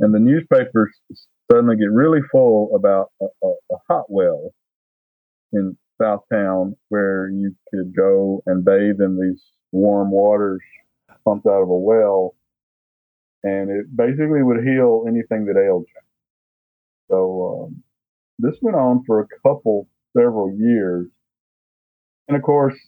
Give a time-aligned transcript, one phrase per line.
[0.00, 0.90] And the newspapers
[1.50, 4.52] suddenly get really full about a, a, a hot well
[5.52, 9.42] in Southtown where you could go and bathe in these
[9.72, 10.62] warm waters
[11.24, 12.34] pumped out of a well,
[13.42, 16.00] and it basically would heal anything that ailed you.
[17.10, 17.82] So um,
[18.38, 21.08] this went on for a couple, several years,
[22.28, 22.78] and of course,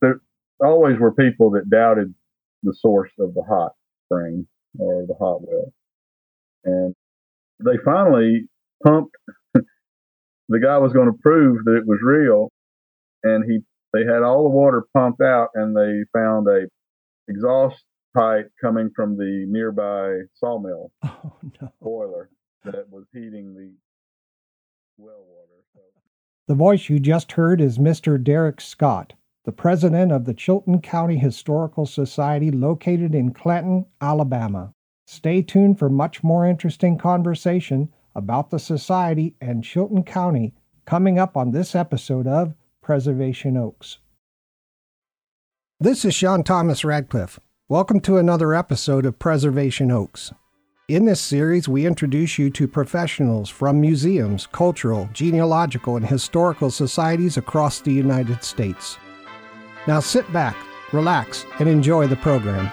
[0.00, 0.20] there
[0.60, 2.14] always were people that doubted
[2.62, 3.72] the source of the hot
[4.06, 4.46] spring
[4.78, 5.72] or the hot well,
[6.68, 6.94] and
[7.64, 8.48] they finally
[8.84, 9.16] pumped.
[9.54, 12.50] the guy was going to prove that it was real,
[13.22, 13.60] and he
[13.92, 16.66] they had all the water pumped out, and they found a
[17.28, 17.82] exhaust
[18.16, 21.72] pipe coming from the nearby sawmill oh, no.
[21.80, 22.30] boiler
[22.64, 23.72] that was heating the
[24.96, 25.62] well water.
[25.74, 25.80] So.
[26.48, 28.22] The voice you just heard is Mr.
[28.22, 29.12] Derek Scott,
[29.44, 34.72] the president of the Chilton County Historical Society located in Clanton, Alabama.
[35.10, 40.52] Stay tuned for much more interesting conversation about the Society and Chilton County
[40.84, 44.00] coming up on this episode of Preservation Oaks.
[45.80, 47.40] This is Sean Thomas Radcliffe.
[47.70, 50.30] Welcome to another episode of Preservation Oaks.
[50.88, 57.38] In this series, we introduce you to professionals from museums, cultural, genealogical, and historical societies
[57.38, 58.98] across the United States.
[59.86, 60.54] Now sit back,
[60.92, 62.70] relax, and enjoy the program.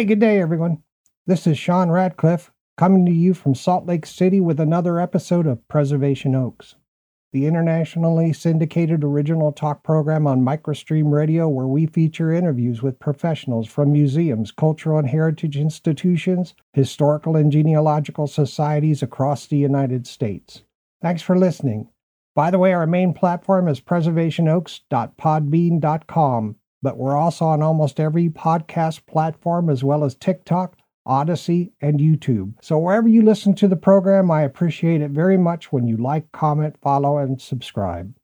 [0.00, 0.82] Hey, good day, everyone.
[1.26, 5.68] This is Sean Radcliffe coming to you from Salt Lake City with another episode of
[5.68, 6.74] Preservation Oaks,
[7.34, 13.68] the internationally syndicated original talk program on Microstream Radio, where we feature interviews with professionals
[13.68, 20.62] from museums, cultural and heritage institutions, historical and genealogical societies across the United States.
[21.02, 21.90] Thanks for listening.
[22.34, 29.06] By the way, our main platform is preservationoaks.podbean.com but we're also on almost every podcast
[29.06, 30.76] platform as well as TikTok,
[31.06, 32.54] Odysee, and YouTube.
[32.60, 36.30] So wherever you listen to the program, I appreciate it very much when you like,
[36.32, 38.14] comment, follow, and subscribe.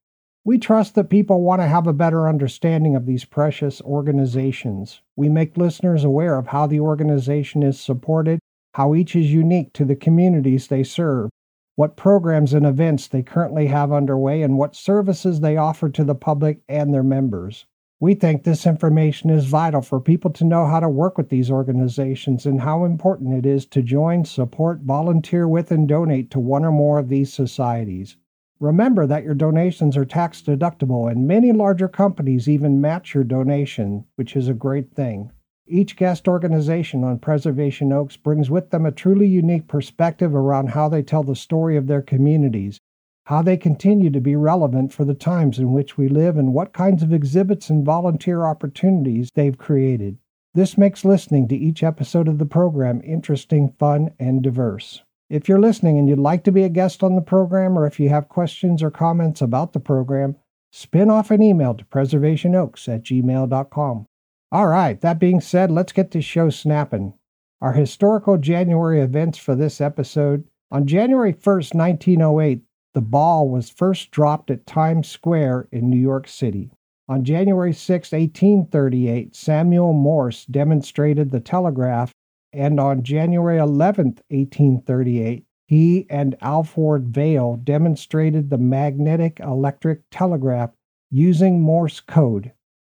[0.45, 5.01] We trust that people want to have a better understanding of these precious organizations.
[5.17, 8.39] We make listeners aware of how the organization is supported,
[8.75, 11.31] how each is unique to the communities they serve,
[11.75, 16.15] what programs and events they currently have underway, and what services they offer to the
[16.15, 17.67] public and their members.
[17.99, 21.51] We think this information is vital for people to know how to work with these
[21.51, 26.63] organizations and how important it is to join, support, volunteer with, and donate to one
[26.67, 28.19] or more of these societies.
[28.61, 34.05] Remember that your donations are tax deductible, and many larger companies even match your donation,
[34.17, 35.31] which is a great thing.
[35.67, 40.91] Each guest organization on Preservation Oaks brings with them a truly unique perspective around how
[40.91, 42.79] they tell the story of their communities
[43.27, 46.73] how they continue to be relevant for the times in which we live, and what
[46.73, 50.17] kinds of exhibits and volunteer opportunities they've created.
[50.55, 55.03] This makes listening to each episode of the program interesting, fun, and diverse.
[55.29, 57.99] If you're listening and you'd like to be a guest on the program, or if
[57.99, 60.37] you have questions or comments about the program,
[60.71, 64.07] spin off an email to preservationoaks at gmail.com.
[64.53, 67.15] All right, that being said, let's get this show snapping.
[67.61, 70.45] Our historical January events for this episode.
[70.71, 72.63] On January 1st, 1908,
[72.97, 76.71] the ball was first dropped at Times Square in New York City.
[77.11, 82.15] On January 6, 1838, Samuel Morse demonstrated the telegraph,
[82.55, 90.71] and on January 11, 1838, he and Alfred Vail demonstrated the magnetic electric telegraph
[91.11, 92.51] using Morse code.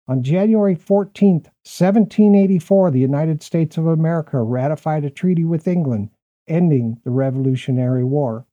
[0.07, 6.11] On January 14, 1784, the United States of America ratified a treaty with England
[6.47, 8.45] ending the Revolutionary War.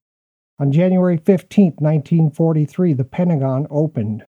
[0.58, 4.24] On January 15, 1943, the Pentagon opened.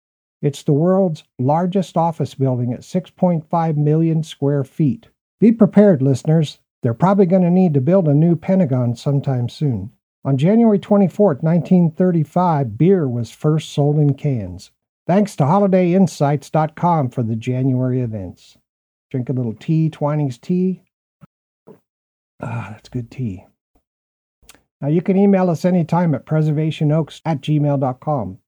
[0.42, 5.10] It's the world's largest office building at 6.5 million square feet.
[5.40, 6.60] Be prepared, listeners.
[6.84, 9.92] They're probably going to need to build a new Pentagon sometime soon.
[10.24, 14.72] On January 24, 1935, beer was first sold in cans.
[15.08, 18.58] Thanks to holidayinsights.com for the January events.
[19.10, 20.84] Drink a little tea, Twining's tea.
[22.40, 23.46] Ah, that's good tea.
[24.82, 28.40] Now you can email us anytime at preservationoaks at gmail.com.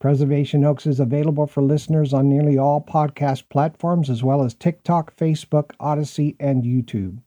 [0.00, 5.16] Preservation Oaks is available for listeners on nearly all podcast platforms as well as TikTok,
[5.16, 7.18] Facebook, Odysee, and YouTube.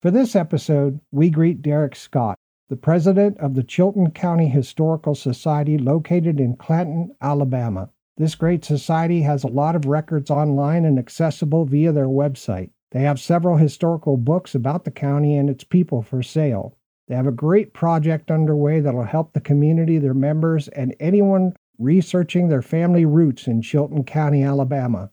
[0.00, 2.38] For this episode, we greet Derek Scott,
[2.70, 7.90] the president of the Chilton County Historical Society located in Clanton, Alabama.
[8.16, 12.70] This great society has a lot of records online and accessible via their website.
[12.92, 16.77] They have several historical books about the county and its people for sale.
[17.08, 22.48] They have a great project underway that'll help the community, their members, and anyone researching
[22.48, 25.10] their family roots in Chilton County, Alabama.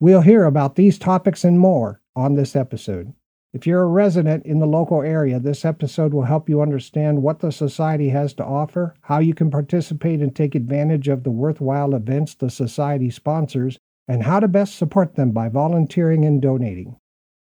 [0.00, 3.12] We'll hear about these topics and more on this episode.
[3.52, 7.40] If you're a resident in the local area, this episode will help you understand what
[7.40, 11.94] the Society has to offer, how you can participate and take advantage of the worthwhile
[11.94, 13.78] events the Society sponsors,
[14.08, 16.96] and how to best support them by volunteering and donating.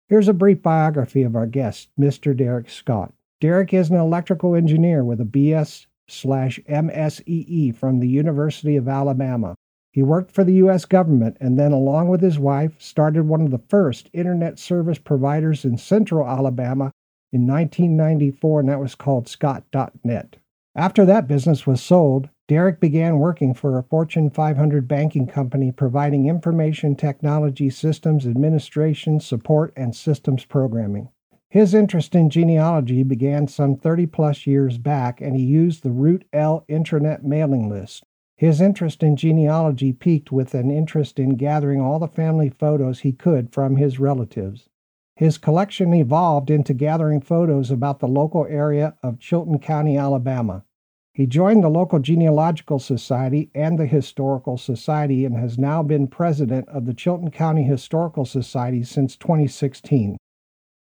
[0.09, 2.37] Here's a brief biography of our guest, Mr.
[2.37, 3.13] Derek Scott.
[3.41, 9.55] Derek is an electrical engineer with a BS slash MSEE from the University of Alabama.
[9.93, 10.85] He worked for the U.S.
[10.85, 15.65] government and then, along with his wife, started one of the first internet service providers
[15.65, 16.91] in central Alabama
[17.33, 20.37] in 1994, and that was called Scott.net.
[20.77, 26.27] After that business was sold, Derek began working for a Fortune 500 banking company providing
[26.27, 31.09] information technology systems administration, support, and systems programming.
[31.55, 36.65] His interest in genealogy began some 30 plus years back, and he used the ROOTS-L
[36.69, 38.03] intranet mailing list.
[38.37, 43.13] His interest in genealogy peaked with an interest in gathering all the family photos he
[43.13, 44.69] could from his relatives.
[45.15, 50.65] His collection evolved into gathering photos about the local area of Chilton County, Alabama.
[51.13, 56.69] He joined the local genealogical society and the historical society and has now been president
[56.69, 60.17] of the Chilton County Historical Society since 2016.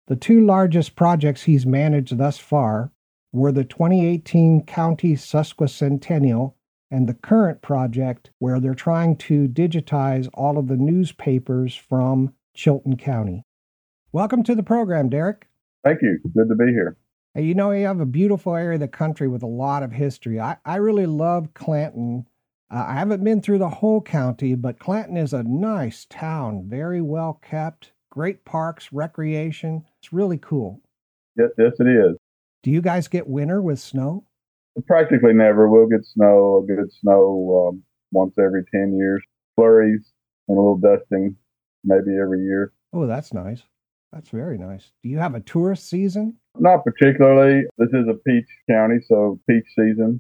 [0.08, 2.92] The two largest projects he's managed thus far
[3.32, 6.56] were the 2018 County Sesquicentennial
[6.92, 12.98] and the current project where they're trying to digitize all of the newspapers from Chilton
[12.98, 13.46] County.
[14.12, 15.48] Welcome to the program, Derek.
[15.86, 16.20] Thank you.
[16.36, 16.98] Good to be here.
[17.36, 20.38] You know, you have a beautiful area of the country with a lot of history.
[20.38, 22.28] I, I really love Clanton.
[22.70, 27.02] Uh, I haven't been through the whole county, but Clanton is a nice town, very
[27.02, 29.86] well kept, great parks, recreation.
[30.04, 30.82] It's really cool.
[31.38, 32.18] Yes, yes, it is.
[32.62, 34.26] Do you guys get winter with snow?
[34.86, 35.70] Practically never.
[35.70, 39.24] We'll get snow, a good snow um, once every 10 years,
[39.56, 40.12] flurries
[40.50, 41.38] and a little dusting
[41.86, 42.74] maybe every year.
[42.92, 43.64] Oh, that's nice.
[44.12, 44.92] That's very nice.
[45.04, 46.36] Do you have a tourist season?
[46.60, 47.64] Not particularly.
[47.78, 50.20] This is a peach county, so peach season,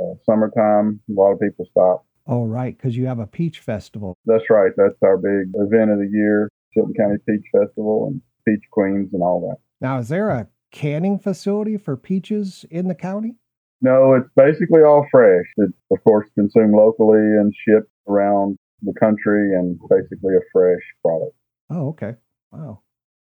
[0.00, 2.06] uh, summertime, a lot of people stop.
[2.28, 4.16] Oh, right, because you have a peach festival.
[4.26, 4.70] That's right.
[4.76, 9.22] That's our big event of the year, Chilton County Peach Festival and Peach Queens and
[9.22, 9.56] all that.
[9.80, 13.36] Now, is there a canning facility for peaches in the county?
[13.80, 15.46] No, it's basically all fresh.
[15.56, 21.36] It's, of course, consumed locally and shipped around the country and basically a fresh product.
[21.70, 22.14] Oh, okay.
[22.50, 22.80] Wow.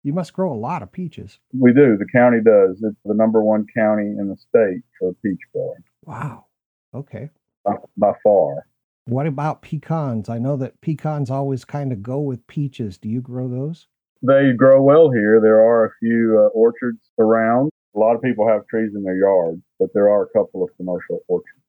[0.03, 1.39] You must grow a lot of peaches.
[1.51, 1.97] We do.
[1.97, 2.81] The county does.
[2.83, 5.83] It's the number one county in the state for peach growing.
[6.03, 6.45] Wow.
[6.93, 7.31] Okay.
[7.63, 8.67] By, by far.
[9.05, 10.29] What about pecans?
[10.29, 12.97] I know that pecans always kind of go with peaches.
[12.97, 13.87] Do you grow those?
[14.21, 15.39] They grow well here.
[15.41, 17.69] There are a few uh, orchards around.
[17.95, 20.69] A lot of people have trees in their yards, but there are a couple of
[20.77, 21.61] commercial orchards.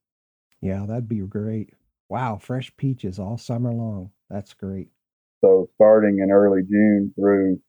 [0.61, 1.75] Yeah, that'd be great.
[2.09, 4.11] Wow, fresh peaches all summer long.
[4.31, 4.89] That's great.
[5.45, 7.61] So starting in early June through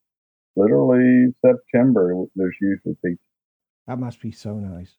[0.55, 3.19] literally September, there's usually peaches.
[3.87, 4.95] That must be so nice.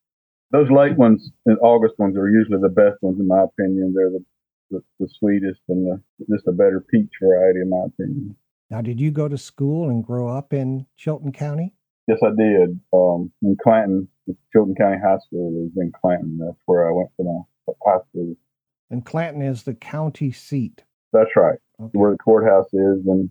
[0.50, 3.92] Those late ones, the August ones, are usually the best ones in my opinion.
[3.94, 4.25] They're the
[4.70, 8.37] the, the sweetest and the, just a better peach variety in my opinion.
[8.70, 11.75] Now, did you go to school and grow up in Chilton County?
[12.06, 12.78] Yes, I did.
[12.92, 14.08] Um, in Clanton,
[14.52, 16.38] Chilton County High School is in Clanton.
[16.38, 18.34] That's where I went to my high school.
[18.90, 20.84] And Clanton is the county seat.
[21.12, 21.90] That's right, okay.
[21.92, 23.30] where the courthouse is, and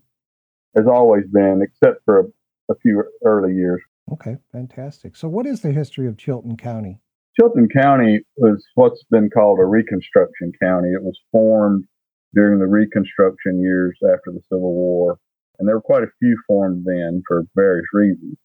[0.75, 2.23] has always been, except for a,
[2.71, 3.81] a few early years.
[4.11, 5.15] Okay, fantastic.
[5.15, 6.99] So, what is the history of Chilton County?
[7.39, 10.89] Chilton County was what's been called a Reconstruction County.
[10.89, 11.85] It was formed
[12.33, 15.19] during the Reconstruction years after the Civil War,
[15.59, 18.37] and there were quite a few formed then for various reasons.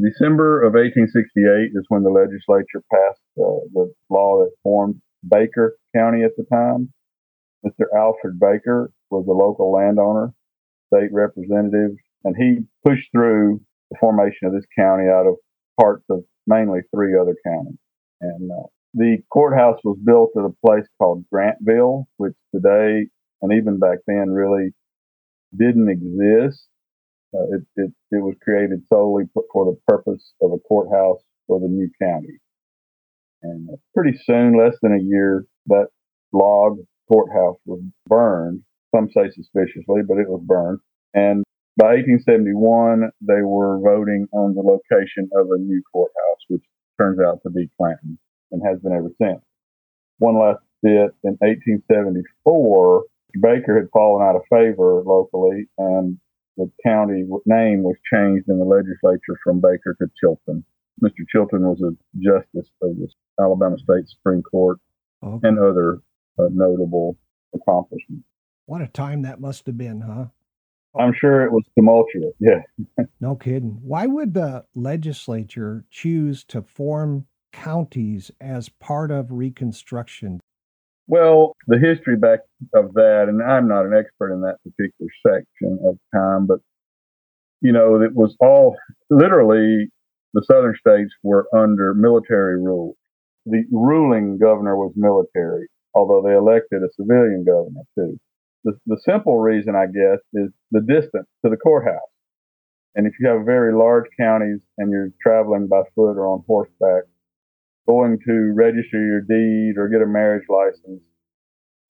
[0.00, 6.24] December of 1868 is when the legislature passed uh, the law that formed Baker County
[6.24, 6.92] at the time.
[7.64, 7.86] Mr.
[7.96, 10.34] Alfred Baker was a local landowner,
[10.92, 11.92] state representative,
[12.24, 15.36] and he pushed through the formation of this county out of
[15.80, 17.78] parts of mainly three other counties.
[18.20, 23.06] And uh, the courthouse was built at a place called Grantville, which today
[23.42, 24.72] and even back then really
[25.56, 26.68] didn't exist.
[27.34, 31.68] Uh, it, it, it was created solely for the purpose of a courthouse for the
[31.68, 32.38] new county.
[33.42, 35.88] And pretty soon, less than a year, that
[36.32, 36.78] log
[37.10, 38.62] courthouse was burned.
[38.94, 40.78] Some say suspiciously, but it was burned.
[41.12, 41.44] And
[41.76, 46.62] by 1871, they were voting on the location of a new courthouse, which
[47.00, 48.18] turns out to be Clanton
[48.52, 49.42] and has been ever since.
[50.18, 53.04] One last bit in 1874,
[53.40, 56.18] Baker had fallen out of favor locally, and
[56.56, 60.64] the county name was changed in the legislature from Baker to Chilton.
[61.02, 61.26] Mr.
[61.28, 63.08] Chilton was a justice of the
[63.40, 64.78] Alabama State Supreme Court
[65.24, 65.48] okay.
[65.48, 66.00] and other
[66.38, 67.16] uh, notable
[67.54, 68.24] accomplishments.
[68.66, 70.26] What a time that must have been, huh?
[70.98, 72.34] I'm sure it was tumultuous.
[72.38, 72.62] Yeah.
[73.20, 73.80] no kidding.
[73.82, 80.40] Why would the legislature choose to form counties as part of Reconstruction?
[81.06, 82.40] Well, the history back
[82.74, 86.60] of that, and I'm not an expert in that particular section of time, but
[87.60, 88.76] you know, it was all
[89.10, 89.88] literally
[90.34, 92.96] the southern states were under military rule.
[93.46, 98.18] The ruling governor was military, although they elected a civilian governor too.
[98.64, 102.00] The, the simple reason, I guess, is the distance to the courthouse.
[102.94, 107.04] And if you have very large counties and you're traveling by foot or on horseback,
[107.86, 111.02] going to register your deed or get a marriage license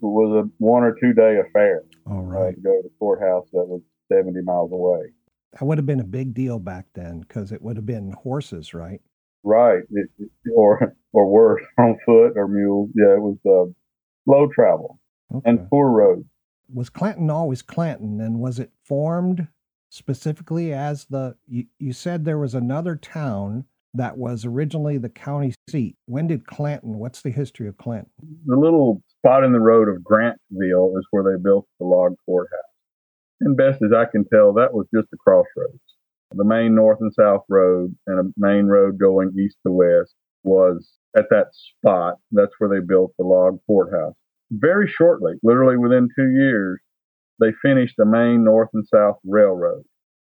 [0.01, 1.83] was a one or two day affair.
[2.07, 2.49] All right.
[2.49, 5.13] Uh, to go to the courthouse that was 70 miles away
[5.55, 8.75] that would have been a big deal back then because it would have been horses,
[8.75, 9.01] right?
[9.45, 10.09] Right, it,
[10.55, 12.91] or or worse, on foot or mules.
[12.95, 13.71] Yeah, it was uh,
[14.25, 14.99] slow travel
[15.33, 15.51] okay.
[15.51, 16.25] and poor roads.
[16.73, 19.49] Was Clanton always Clanton, and was it formed
[19.91, 21.37] specifically as the?
[21.47, 25.97] You, you said there was another town that was originally the county seat.
[26.07, 26.99] When did Clanton?
[26.99, 28.11] What's the history of Clanton?
[28.47, 32.61] The little spot in the road of Grantville is where they built the log courthouse.
[33.41, 35.81] And best as I can tell, that was just a crossroads.
[36.33, 40.91] The main north and south road and a main road going east to west was
[41.17, 42.19] at that spot.
[42.33, 44.15] That's where they built the log courthouse.
[44.51, 46.81] Very shortly, literally within two years,
[47.41, 49.85] they finished the main north and south railroad.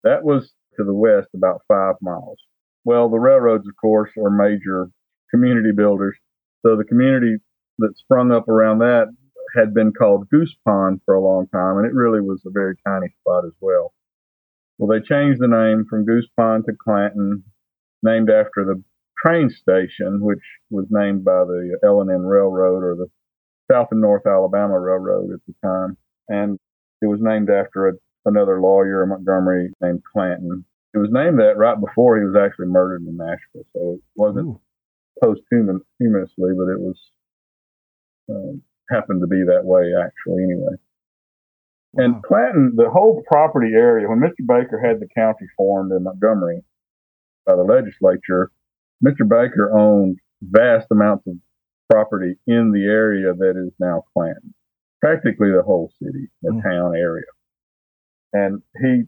[0.05, 2.39] That was to the west about five miles.
[2.87, 4.89] Well, the railroads, of course, are major
[5.33, 6.17] community builders.
[6.65, 7.39] So the community
[7.79, 9.09] that sprung up around that
[9.57, 12.77] had been called Goose Pond for a long time, and it really was a very
[12.87, 13.93] tiny spot as well.
[14.79, 17.43] Well, they changed the name from Goose Pond to Clanton,
[18.05, 18.81] named after the
[19.19, 23.09] train station, which was named by the L&N Railroad or the
[23.69, 25.97] South and North Alabama Railroad at the time.
[26.29, 26.57] And
[27.03, 27.93] it was named after a,
[28.27, 30.65] another lawyer in Montgomery named Clanton.
[30.97, 33.67] It was named that right before he was actually murdered in Nashville.
[33.75, 34.59] So it wasn't
[35.23, 35.85] posthumously,
[36.57, 36.99] but it was
[38.31, 40.77] um, happened to be that way actually anyway.
[41.93, 42.05] Wow.
[42.05, 44.47] And Clanton, the whole property area, when Mr.
[44.47, 46.63] Baker had the county formed in Montgomery
[47.45, 48.51] by the legislature,
[49.05, 49.29] Mr.
[49.29, 51.35] Baker owned vast amounts of
[51.91, 54.55] property in the area that is now Clanton,
[55.01, 56.63] practically the whole city, the mm.
[56.63, 57.27] town area.
[58.33, 59.05] And he,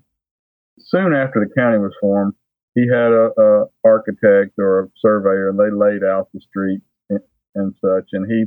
[0.80, 2.34] soon after the county was formed,
[2.74, 6.80] he had a, a architect or a surveyor, and they laid out the street
[7.10, 7.20] and,
[7.54, 8.10] and such.
[8.12, 8.46] And he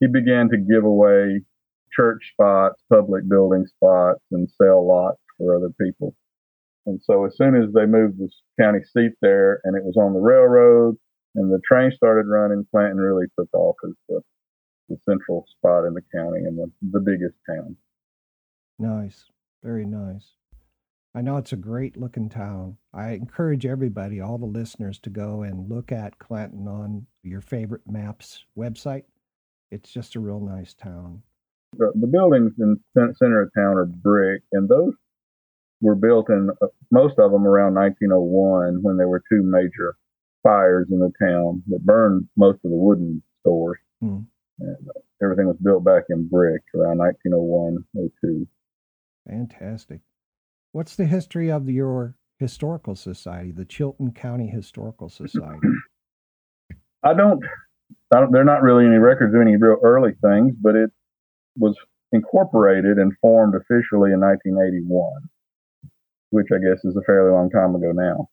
[0.00, 1.42] he began to give away
[1.92, 6.14] church spots, public building spots, and sell lots for other people.
[6.86, 8.28] And so as soon as they moved the
[8.60, 10.96] county seat there and it was on the railroad
[11.34, 14.20] and the train started running, Clanton really took off as the,
[14.88, 17.76] the central spot in the county and the, the biggest town.
[18.78, 19.24] Nice.
[19.62, 20.34] Very nice.
[21.16, 22.76] I know it's a great looking town.
[22.92, 27.88] I encourage everybody, all the listeners, to go and look at Clanton on your favorite
[27.88, 29.04] maps website
[29.70, 31.22] it's just a real nice town.
[31.76, 34.94] The, the buildings in the center of town are brick, and those
[35.80, 39.96] were built in uh, most of them around 1901 when there were two major
[40.42, 43.78] fires in the town that burned most of the wooden stores.
[44.00, 44.20] Hmm.
[44.58, 47.84] And uh, everything was built back in brick around 1901
[48.22, 48.46] 02.
[49.28, 50.00] Fantastic.
[50.76, 55.68] What's the history of your historical society, the Chilton County Historical Society?
[57.02, 57.42] I don't
[58.12, 60.90] I don't, there are not really any records of any real early things, but it
[61.56, 61.74] was
[62.12, 65.30] incorporated and formed officially in 1981,
[66.28, 68.28] which I guess is a fairly long time ago now.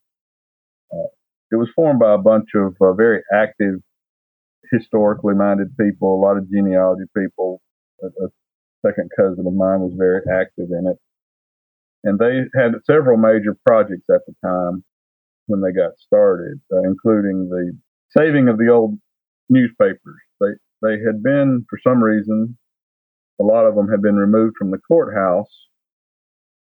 [0.92, 1.08] Uh,
[1.50, 3.76] it was formed by a bunch of uh, very active,
[4.70, 7.62] historically minded people, a lot of genealogy people.
[8.04, 8.28] A, a
[8.86, 11.00] second cousin of mine was very active in it.
[12.04, 14.84] And they had several major projects at the time
[15.48, 17.78] when they got started, uh, including the
[18.10, 18.98] saving of the old
[19.50, 20.22] newspapers.
[20.40, 20.48] They
[20.82, 22.58] they had been for some reason,
[23.40, 25.52] a lot of them had been removed from the courthouse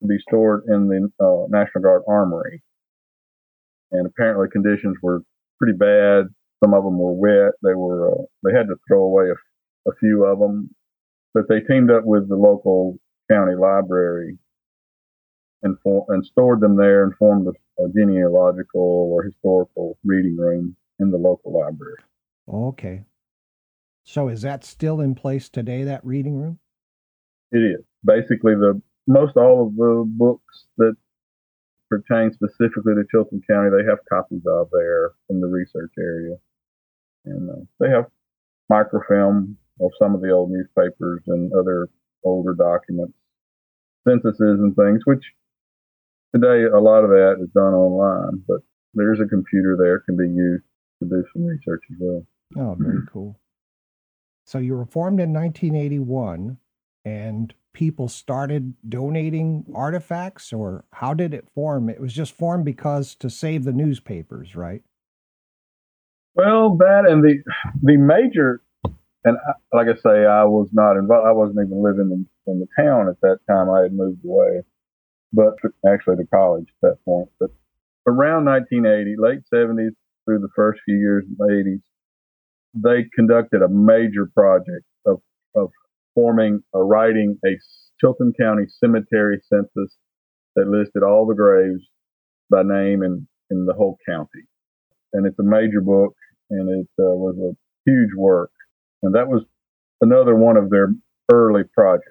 [0.02, 2.62] to be stored in the uh, National Guard Armory,
[3.90, 5.22] and apparently conditions were
[5.58, 6.26] pretty bad.
[6.62, 7.54] Some of them were wet.
[7.62, 10.70] They were uh, they had to throw away a, a few of them,
[11.34, 12.98] but they teamed up with the local
[13.30, 14.38] county library
[15.62, 20.76] and for, and stored them there and formed a, a genealogical or historical reading room
[20.98, 21.96] in the local library.
[22.52, 23.04] Okay.
[24.04, 25.84] So is that still in place today?
[25.84, 26.58] That reading room?
[27.52, 30.96] It is basically the most all of the books that
[31.88, 33.70] pertain specifically to Chilton County.
[33.70, 36.36] They have copies of there in the research area,
[37.26, 38.06] and uh, they have
[38.68, 41.88] microfilm of some of the old newspapers and other
[42.24, 43.14] older documents,
[44.08, 45.24] censuses and things, which
[46.34, 48.58] today a lot of that is done online, but
[48.94, 50.64] there's a computer there can be used
[51.02, 52.26] to do some research as well.
[52.56, 53.12] Oh, very mm-hmm.
[53.12, 53.38] cool.
[54.44, 56.58] So you were formed in 1981
[57.04, 61.88] and people started donating artifacts or how did it form?
[61.88, 64.82] It was just formed because to save the newspapers, right?
[66.34, 67.42] Well, that and the
[67.82, 68.62] the major
[69.24, 71.26] and I, like I say, I was not involved.
[71.26, 73.70] I wasn't even living in, in the town at that time.
[73.70, 74.62] I had moved away,
[75.32, 75.54] but
[75.86, 77.28] actually to college at that point.
[77.40, 77.50] But
[78.06, 81.82] around 1980, late 70s through the first few years of the 80s,
[82.74, 85.20] they conducted a major project of,
[85.54, 85.70] of
[86.14, 87.58] forming or writing a
[88.00, 89.96] Chilton County cemetery census
[90.56, 91.82] that listed all the graves
[92.50, 94.46] by name in, in the whole county.
[95.12, 96.14] And it's a major book
[96.50, 98.50] and it uh, was a huge work.
[99.02, 99.42] And that was
[100.00, 100.88] another one of their
[101.32, 102.06] early projects.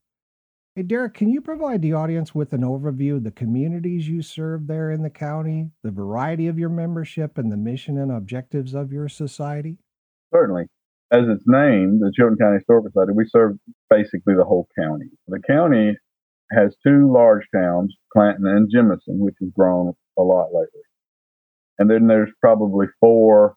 [0.75, 4.67] Hey, Derek, can you provide the audience with an overview of the communities you serve
[4.67, 8.93] there in the county, the variety of your membership, and the mission and objectives of
[8.93, 9.79] your society?
[10.33, 10.67] Certainly.
[11.11, 15.07] As it's named, the Chilton County Historical Society, we serve basically the whole county.
[15.27, 15.97] The county
[16.51, 20.83] has two large towns, Clanton and Jemison, which has grown a lot lately.
[21.79, 23.55] And then there's probably four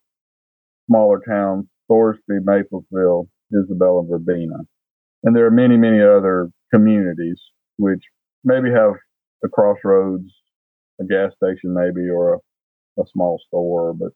[0.87, 4.59] smaller towns, Thorsby, Maplesville, Isabel, and Verbena.
[5.23, 7.39] And there are many, many other communities
[7.77, 8.03] which
[8.43, 8.93] maybe have
[9.43, 10.31] a crossroads,
[10.99, 14.09] a gas station maybe, or a, a small store, but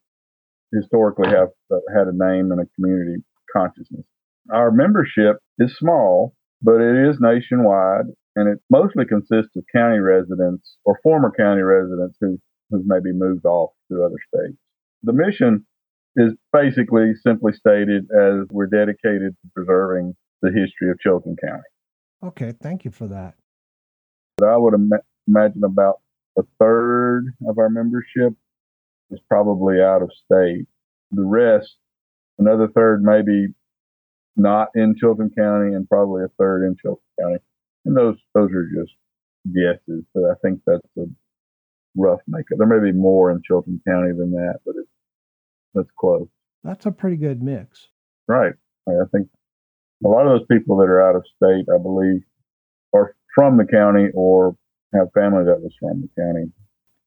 [0.73, 3.23] historically have uh, had a name and a community
[3.55, 4.05] consciousness.
[4.51, 10.77] Our membership is small, but it is nationwide, and it mostly consists of county residents
[10.83, 12.39] or former county residents who,
[12.71, 14.57] who've maybe moved off to other states.
[15.03, 15.63] The mission
[16.15, 21.63] is basically simply stated as we're dedicated to preserving the history of Chilton County.
[22.23, 23.35] Okay, thank you for that.
[24.43, 24.89] I would Im-
[25.27, 26.01] imagine about
[26.35, 28.33] a third of our membership
[29.11, 30.65] is probably out of state.
[31.11, 31.75] The rest,
[32.39, 33.53] another third, maybe
[34.35, 37.37] not in Chilton County, and probably a third in Chilton County.
[37.85, 38.93] And those those are just
[39.53, 41.05] guesses, but I think that's a
[41.95, 42.57] rough makeup.
[42.57, 44.89] There may be more in Chilton County than that, but it's
[45.73, 46.27] that's close.
[46.63, 47.87] That's a pretty good mix.
[48.27, 48.53] Right.
[48.87, 49.27] I think
[50.03, 52.21] a lot of those people that are out of state, I believe,
[52.93, 54.55] are from the county or
[54.93, 56.51] have family that was from the county.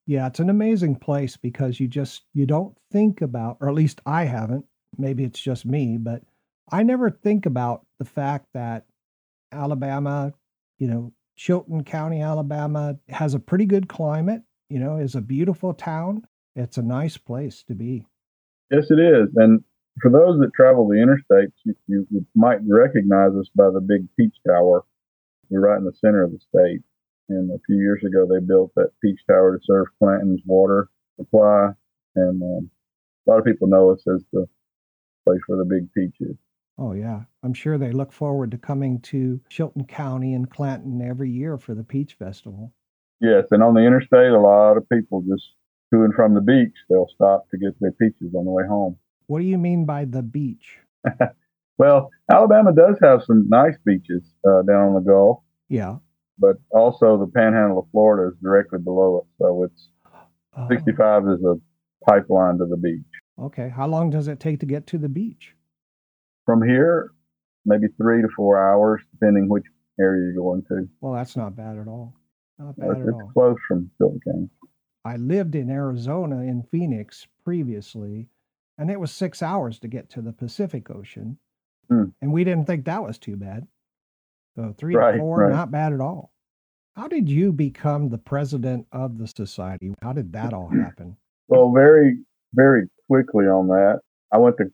[0.07, 4.01] Yeah, it's an amazing place because you just you don't think about, or at least
[4.07, 4.65] I haven't.
[4.97, 6.23] Maybe it's just me, but
[6.71, 8.85] I never think about the fact that
[9.53, 10.33] Alabama,
[10.79, 15.73] you know, Chilton County, Alabama has a pretty good climate, you know, is a beautiful
[15.73, 16.27] town.
[16.55, 18.05] It's a nice place to be.
[18.71, 19.29] Yes, it is.
[19.37, 19.63] And
[20.03, 24.35] for those that travel the interstates, you, you, might recognize us by the big Peach
[24.47, 24.85] Tower.
[25.49, 26.83] We're right in the center of the state.
[27.29, 31.71] And a few years ago, they built that Peach Tower to serve Clanton's water supply.
[32.17, 32.71] And um,
[33.27, 34.47] a lot of people know us as the
[35.25, 36.37] place where the big peach is.
[36.79, 37.23] Oh, yeah.
[37.43, 41.75] I'm sure they look forward to coming to Chilton County and Clanton every year for
[41.75, 42.73] the Peach Festival.
[43.21, 43.47] Yes.
[43.51, 45.45] And on the interstate, a lot of people just
[45.93, 48.97] to and from the beach, they'll stop to get their peaches on the way home.
[49.27, 50.79] What do you mean by the beach?
[51.79, 55.41] well, Alabama does have some nice beaches uh, down on the Gulf.
[55.69, 55.97] Yeah.
[56.39, 59.25] But also the panhandle of Florida is directly below it.
[59.43, 59.89] So it's
[60.57, 61.55] Oh, 65 is a
[62.05, 63.05] pipeline to the beach.
[63.41, 63.69] okay.
[63.69, 65.55] How long does it take to get to the beach?
[66.49, 67.11] From here,
[67.67, 69.65] maybe three to four hours, depending which
[70.01, 70.89] area you're going to.
[71.03, 72.15] Well, that's not bad at all.
[72.59, 73.31] Not bad It's, at it's all.
[73.35, 74.49] close from King.
[75.05, 78.29] I lived in Arizona in Phoenix previously,
[78.79, 81.37] and it was six hours to get to the Pacific Ocean.
[81.91, 82.05] Hmm.
[82.23, 83.67] And we didn't think that was too bad.
[84.57, 85.53] So three Right, to four, right.
[85.53, 86.33] not bad at all.
[86.97, 89.93] How did you become the president of the society?
[90.01, 91.19] How did that all happen?
[91.49, 92.21] Well, very,
[92.55, 94.01] very quickly on that,
[94.33, 94.73] I went to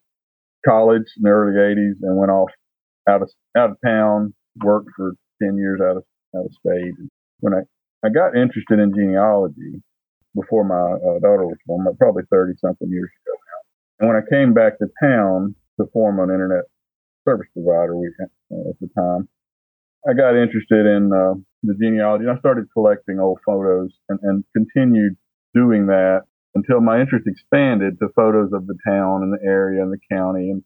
[0.66, 2.50] college in the early 80s and went off
[3.08, 6.04] out of out of town, worked for 10 years out of
[6.36, 6.94] out of state.
[7.40, 7.60] When I,
[8.04, 9.82] I got interested in genealogy
[10.34, 13.60] before my uh, daughter was born, probably 30 something years ago now.
[14.00, 16.64] And when I came back to town to form an internet
[17.26, 19.28] service provider we, uh, at the time,
[20.08, 24.44] I got interested in uh, the genealogy and I started collecting old photos and, and
[24.54, 25.16] continued
[25.54, 26.22] doing that
[26.54, 30.50] until my interest expanded to photos of the town and the area and the county
[30.50, 30.62] and,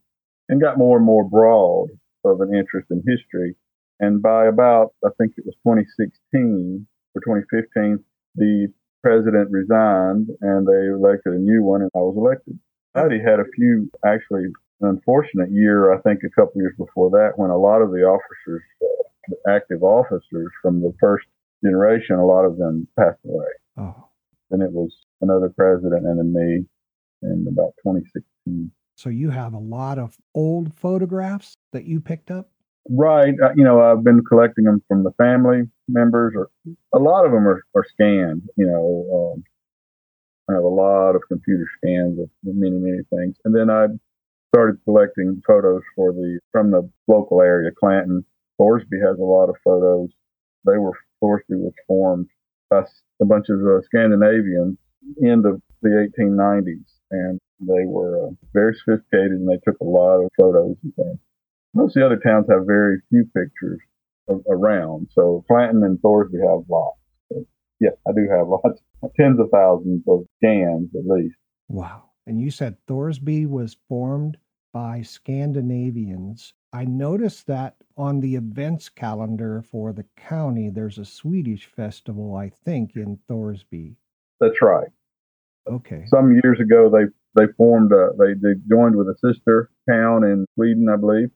[0.48, 1.88] and got more and more broad
[2.24, 3.54] of an interest in history.
[4.00, 8.04] And by about, I think it was 2016 or 2015,
[8.36, 8.68] the
[9.02, 12.58] president resigned and they elected a new one and I was elected.
[12.94, 14.44] I already had a few, actually,
[14.80, 18.02] an unfortunate year, I think a couple years before that, when a lot of the
[18.02, 18.86] officers, uh,
[19.28, 21.26] the active officers from the first
[21.64, 23.46] generation, a lot of them passed away.
[23.76, 24.07] Oh,
[24.50, 26.64] Then it was another president and then me
[27.22, 28.70] in about 2016.
[28.94, 32.50] so you have a lot of old photographs that you picked up?
[32.90, 33.34] Right.
[33.42, 36.48] Uh, you know, I've been collecting them from the family members, or
[36.94, 38.42] a lot of them are, are scanned.
[38.56, 39.44] You know, um,
[40.48, 43.36] I have a lot of computer scans of many, many things.
[43.44, 43.88] And then I
[44.54, 47.70] started collecting photos for the from the local area.
[47.78, 48.24] Clanton,
[48.58, 50.08] Thorsby has a lot of photos.
[50.64, 52.28] They were Thorsby was formed
[52.70, 52.82] by
[53.20, 54.76] a bunch of uh, Scandinavians
[55.20, 60.20] in the, the 1890s, and they were uh, very sophisticated, and they took a lot
[60.20, 61.18] of photos and things.
[61.74, 63.80] Most of the other towns have very few pictures
[64.28, 65.08] a- around.
[65.12, 66.98] So Clanton and Thorsby have lots.
[67.30, 67.44] So,
[67.80, 68.80] yes, I do have lots,
[69.16, 71.36] tens of thousands of scans at least.
[71.68, 72.10] Wow.
[72.26, 74.36] And you said Thorsby was formed
[74.72, 76.52] by Scandinavians.
[76.72, 82.50] I noticed that on the events calendar for the county, there's a Swedish festival, I
[82.50, 83.96] think, in Thorsby.
[84.40, 84.88] That's right.
[85.66, 86.04] Okay.
[86.08, 87.06] Some years ago, they
[87.40, 91.30] they formed a, they they joined with a sister town in Sweden, I believe,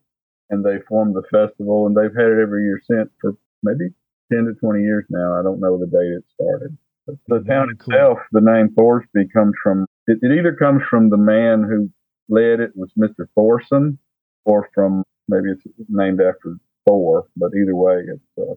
[0.50, 3.90] and they formed the festival, and they've had it every year since for maybe
[4.32, 5.38] ten to twenty years now.
[5.38, 6.76] I don't know the date it started.
[7.06, 7.94] But the town cool.
[7.94, 11.90] itself, the name Thorsby comes from it, it either comes from the man who
[12.28, 13.26] led it was Mr.
[13.34, 13.98] Thorson,
[14.44, 16.56] or from maybe it's named after
[16.86, 17.26] Thor.
[17.36, 18.54] But either way, it's uh,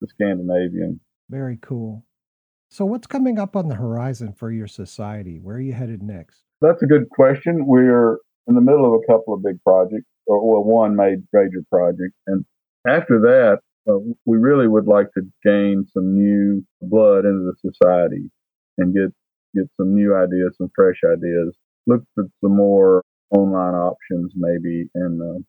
[0.00, 1.00] the Scandinavian.
[1.30, 2.04] Very cool.
[2.68, 5.38] So, what's coming up on the horizon for your society?
[5.38, 6.42] Where are you headed next?
[6.60, 7.66] That's a good question.
[7.66, 11.62] We're in the middle of a couple of big projects, or well, one made major
[11.70, 12.44] project, and
[12.86, 18.30] after that, uh, we really would like to gain some new blood into the society
[18.78, 19.12] and get
[19.54, 21.54] get some new ideas, some fresh ideas.
[21.86, 25.40] Look at some more online options, maybe, and uh,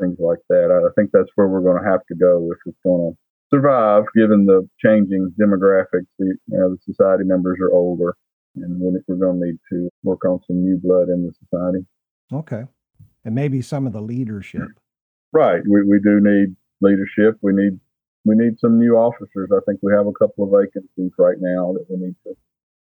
[0.00, 0.70] things like that.
[0.70, 3.18] I, think that's where we're going to have to go if it's going to
[3.54, 6.06] survive, given the changing demographics.
[6.18, 8.16] The, you know, the society members are older,
[8.56, 11.86] and we- we're going to need to work on some new blood in the society.
[12.32, 12.64] Okay.
[13.24, 14.68] And maybe some of the leadership.
[15.32, 15.62] Right.
[15.68, 17.38] We, we do need leadership.
[17.42, 17.80] We need
[18.26, 19.50] we need some new officers.
[19.52, 22.34] I think we have a couple of vacancies right now that we need to,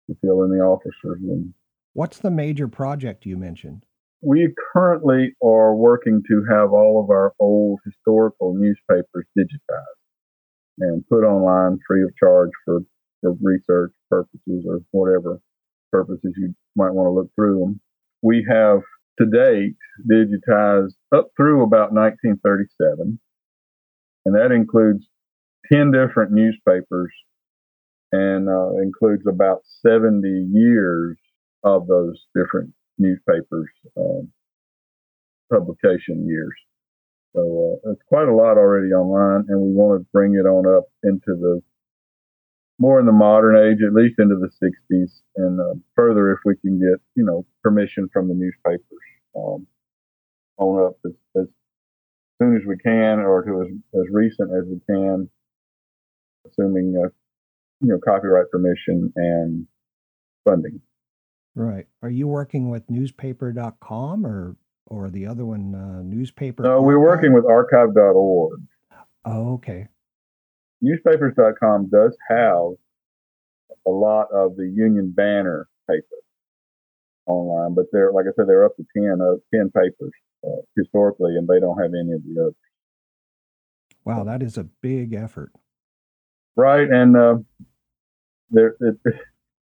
[0.09, 1.21] to fill in the officers.
[1.23, 1.55] And
[1.93, 3.85] What's the major project you mentioned?
[4.23, 10.01] We currently are working to have all of our old historical newspapers digitized
[10.79, 12.81] and put online free of charge for,
[13.21, 15.41] for research purposes or whatever
[15.91, 17.81] purposes you might want to look through them.
[18.23, 18.81] We have
[19.19, 19.77] to date
[20.11, 23.19] digitized up through about 1937,
[24.27, 25.07] and that includes
[25.73, 27.13] 10 different newspapers
[28.13, 31.17] and uh, includes about 70 years
[31.63, 34.31] of those different newspapers um,
[35.51, 36.55] publication years.
[37.35, 40.67] So uh, it's quite a lot already online, and we want to bring it on
[40.67, 41.63] up into the
[42.79, 46.57] more in the modern age, at least into the 60s, and uh, further if we
[46.57, 48.83] can get you know permission from the newspapers
[49.37, 49.67] um,
[50.57, 51.47] on up as, as
[52.41, 55.29] soon as we can, or to as, as recent as we can,
[56.49, 57.09] assuming uh,
[57.81, 59.67] you know copyright permission and
[60.45, 60.81] funding.
[61.55, 61.87] Right.
[62.03, 66.63] Are you working with newspaper.com or or the other one, uh, newspaper?
[66.63, 68.61] No, we're working with archive.org.
[69.25, 69.87] Oh, okay.
[70.81, 72.73] Newspapers.com does have
[73.87, 76.05] a lot of the Union Banner papers
[77.27, 80.13] online, but they're like I said, they're up to 10, uh, 10 papers
[80.45, 82.55] uh, historically, and they don't have any of the others.
[84.05, 85.53] Wow, that is a big effort.
[86.57, 87.39] Right, and uh,
[88.51, 88.97] there it,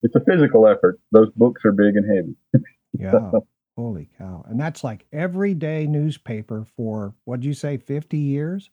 [0.02, 0.98] it's a physical effort.
[1.12, 2.64] Those books are big and heavy.
[2.98, 3.30] Yeah.
[3.76, 4.42] Holy cow.
[4.48, 8.70] And that's like everyday newspaper for what'd you say, 50 years?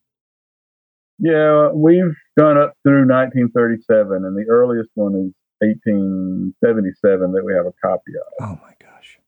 [1.19, 7.65] Yeah, we've gone up through 1937, and the earliest one is 1877 that we have
[7.65, 8.47] a copy of.
[8.47, 9.19] Oh my gosh.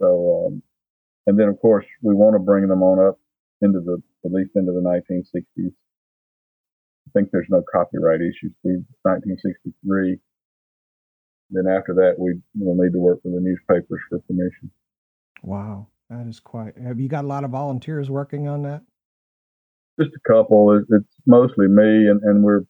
[0.00, 0.62] So, um,
[1.26, 3.18] and then of course we want to bring them on up
[3.60, 5.68] into the at least into the 1960s.
[5.68, 10.18] I think there's no copyright issues through 1963.
[11.52, 14.70] Then after that, we will need to work with the newspapers for permission.
[15.42, 15.88] Wow.
[16.12, 18.82] That is quite have you got a lot of volunteers working on that?
[19.98, 20.78] Just a couple.
[20.78, 22.64] It's mostly me, and, and we're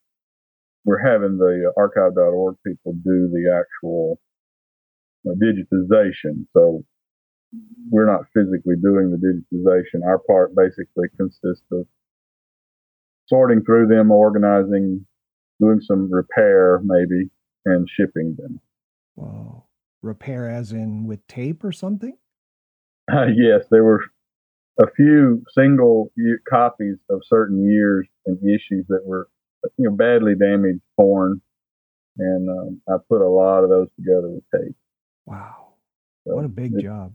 [0.85, 4.21] we're having the archive.org people do the actual
[5.27, 6.47] digitization.
[6.53, 6.85] So
[7.91, 10.05] we're not physically doing the digitization.
[10.05, 11.87] Our part basically consists of
[13.27, 15.05] sorting through them, organizing,
[15.61, 17.31] doing some repair maybe,
[17.65, 18.61] and shipping them.
[19.15, 19.65] Whoa.
[20.03, 22.17] Repair as in with tape or something?
[23.13, 24.01] Uh, yes, there were
[24.81, 29.29] a few single year copies of certain years and issues that were
[29.77, 31.41] you know badly damaged, torn,
[32.19, 34.75] and um, I put a lot of those together with tape.
[35.27, 35.75] Wow.
[36.27, 37.15] So What a big it- job.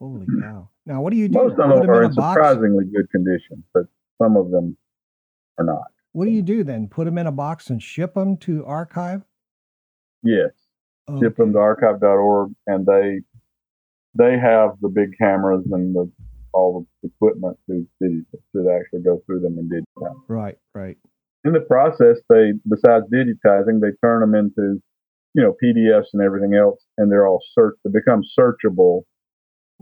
[0.00, 0.68] Holy cow.
[0.86, 1.38] Now what do you do?
[1.38, 3.84] Most of them are in surprisingly good condition, but
[4.22, 4.76] some of them
[5.58, 5.84] are not.
[6.12, 6.88] What do you do then?
[6.88, 9.22] Put them in a box and ship them to archive?
[10.22, 10.50] Yes,
[11.20, 13.20] ship them to archive.org, and they
[14.14, 16.10] they have the big cameras and the
[16.52, 20.14] all the equipment to to, to actually go through them and digitize.
[20.28, 20.96] Right, right.
[21.44, 24.80] In the process, they besides digitizing, they turn them into
[25.34, 27.74] you know PDFs and everything else, and they're all search.
[27.84, 29.02] They become searchable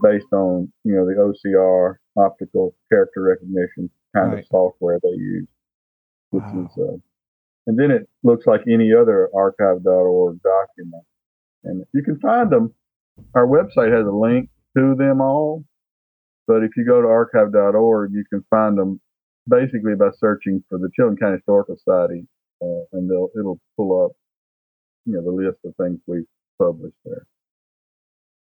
[0.03, 4.41] based on you know the OCR optical character recognition kind Right.
[4.41, 5.47] of software they use,
[6.31, 6.65] which Wow.
[6.67, 6.97] is uh,
[7.67, 11.05] and then it looks like any other archive.org document,
[11.65, 12.75] and you can find them.
[13.35, 15.65] Our website has a link to them all,
[16.47, 19.01] but if you go to archive.org, you can find them
[19.49, 22.27] basically by searching for the Chilton County Historical Society,
[22.63, 24.13] uh, and they'll it'll pull up,
[25.05, 26.27] you know, the list of things we've
[26.59, 27.27] published there.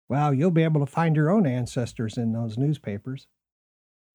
[0.09, 3.27] Wow, you'll be able to find your own ancestors in those newspapers.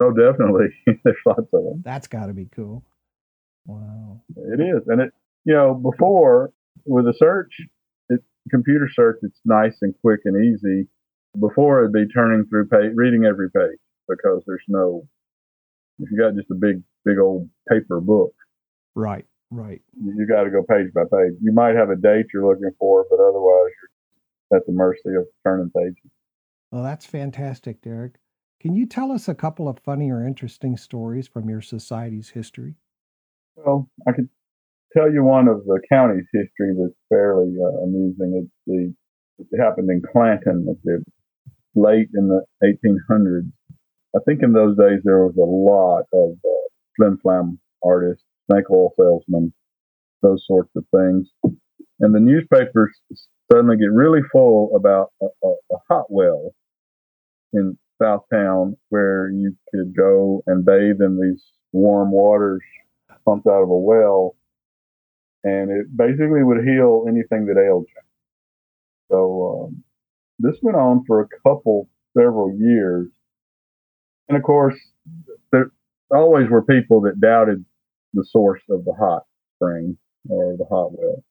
[0.02, 0.68] Oh, definitely,
[1.04, 1.82] there's lots of them.
[1.84, 2.84] That's got to be cool.
[3.66, 4.22] Wow.
[4.36, 5.14] It is, and it
[5.46, 6.52] you know before
[6.86, 7.54] with a search,
[8.50, 10.88] computer search, it's nice and quick and easy.
[11.40, 15.08] Before it'd be turning through page, reading every page because there's no.
[16.00, 18.34] If you got just a big, big old paper book,
[18.96, 19.82] Right, right.
[20.02, 21.34] you, you got to go page by page.
[21.42, 23.72] You might have a date you're looking for, but otherwise
[24.52, 26.12] you're at the mercy of turning pages.
[26.72, 28.16] Well, that's fantastic, Derek.
[28.60, 32.76] Can you tell us a couple of funny or interesting stories from your society's history?
[33.56, 34.30] Well, I could
[34.96, 38.44] tell you one of the county's history that's fairly uh, amusing.
[38.44, 38.94] It's the
[39.40, 40.66] it happened in Clanton
[41.76, 43.50] late in the 1800s.
[44.16, 48.70] I think in those days there was a lot of uh, flim flam artists, snake
[48.70, 49.54] oil salesmen,
[50.22, 51.30] those sorts of things,
[52.00, 53.00] and the newspapers
[53.52, 56.54] suddenly get really full about a, a, a hot well
[57.54, 62.62] in Southtown where you could go and bathe in these warm waters
[63.26, 64.36] pumped out of a well,
[65.44, 68.02] and it basically would heal anything that ailed you.
[69.10, 69.84] So um,
[70.38, 73.08] this went on for a couple, several years,
[74.28, 74.76] and of course,
[75.52, 75.72] there
[76.12, 77.66] always were people that doubted
[78.14, 79.24] the source of the hot
[79.56, 79.98] spring
[80.30, 81.24] or the hot well,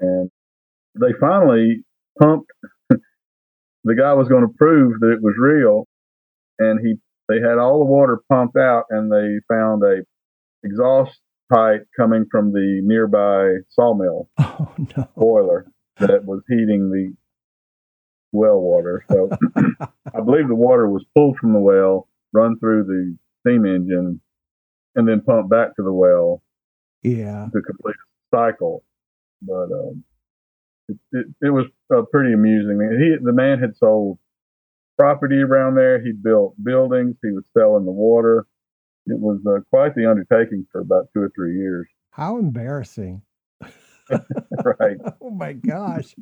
[0.00, 0.30] and
[0.94, 1.84] they finally
[2.20, 2.50] pumped.
[2.90, 5.88] the guy was going to prove that it was real,
[6.58, 6.94] and he
[7.28, 10.02] they had all the water pumped out, and they found a
[10.62, 11.18] exhaust
[11.52, 15.08] pipe coming from the nearby sawmill Oh, no.
[15.16, 15.66] boiler
[15.98, 17.14] that was heating the
[18.32, 19.04] well water.
[19.10, 19.30] So
[20.14, 24.20] I believe the water was pulled from the well, run through the steam engine,
[24.96, 26.42] and then pumped back to the well
[27.02, 27.46] Yeah.
[27.52, 27.94] to complete
[28.32, 28.82] the cycle.
[29.42, 30.04] But um,
[30.88, 32.80] it, it, it was uh, pretty amusing.
[32.98, 34.18] He the man had sold
[34.98, 36.02] property around there.
[36.02, 37.16] He built buildings.
[37.22, 38.46] He was selling the water.
[39.06, 41.86] It was uh, quite the undertaking for about two or three years.
[42.10, 43.22] How embarrassing.
[44.10, 44.96] right.
[45.20, 46.14] Oh my gosh.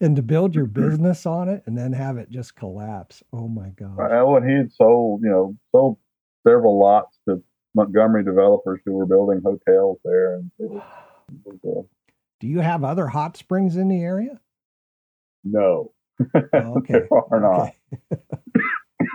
[0.00, 3.22] and to build your business on it and then have it just collapse.
[3.32, 3.94] Oh my gosh.
[3.96, 5.98] Well, and he had sold, you know, sold
[6.46, 7.40] several lots to
[7.76, 10.34] Montgomery developers who were building hotels there.
[10.36, 10.82] And it was,
[11.28, 11.82] it was, uh,
[12.40, 14.40] Do you have other hot springs in the area?
[15.44, 15.92] no,
[16.34, 16.92] Oh, okay.
[16.94, 17.72] there are not.
[18.12, 18.22] Okay.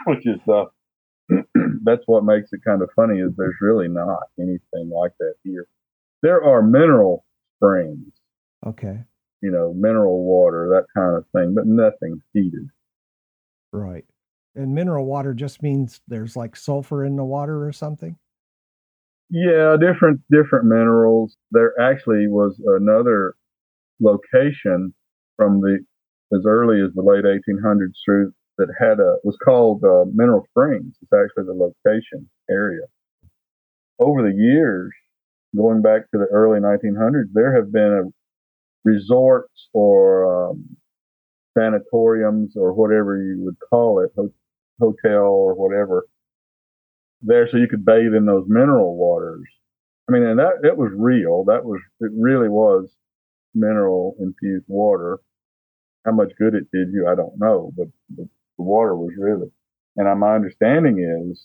[0.06, 0.66] Which is uh,
[1.84, 5.68] that's what makes it kind of funny is there's really not anything like that here.
[6.22, 7.26] There are mineral
[7.58, 8.12] springs,
[8.66, 9.04] Okay.
[9.42, 12.68] you know, mineral water, that kind of thing, but nothing heated.
[13.72, 14.06] Right.
[14.56, 18.18] And mineral water just means there's like sulfur in the water or something?
[19.30, 21.38] Yeah, different different minerals.
[21.52, 23.36] There actually was another
[24.02, 24.94] location
[25.38, 25.80] from the
[26.36, 30.96] as early as the late 1800s through that had a was called uh, Mineral Springs.
[31.02, 32.84] It's actually the location area.
[34.00, 34.94] Over the years,
[35.56, 38.04] going back to the early 1900s, there have been a
[38.86, 40.78] resorts or um,
[41.58, 44.34] sanatoriums or whatever you would call it, ho-
[44.80, 46.06] hotel or whatever,
[47.22, 49.44] there so you could bathe in those mineral waters.
[50.10, 51.46] I mean, and that it was real.
[51.46, 52.12] That was it.
[52.18, 52.90] Really was
[53.56, 55.20] mineral infused water.
[56.06, 59.50] How much good it did you, I don't know, but the, the water was really.
[59.96, 61.42] And my understanding is,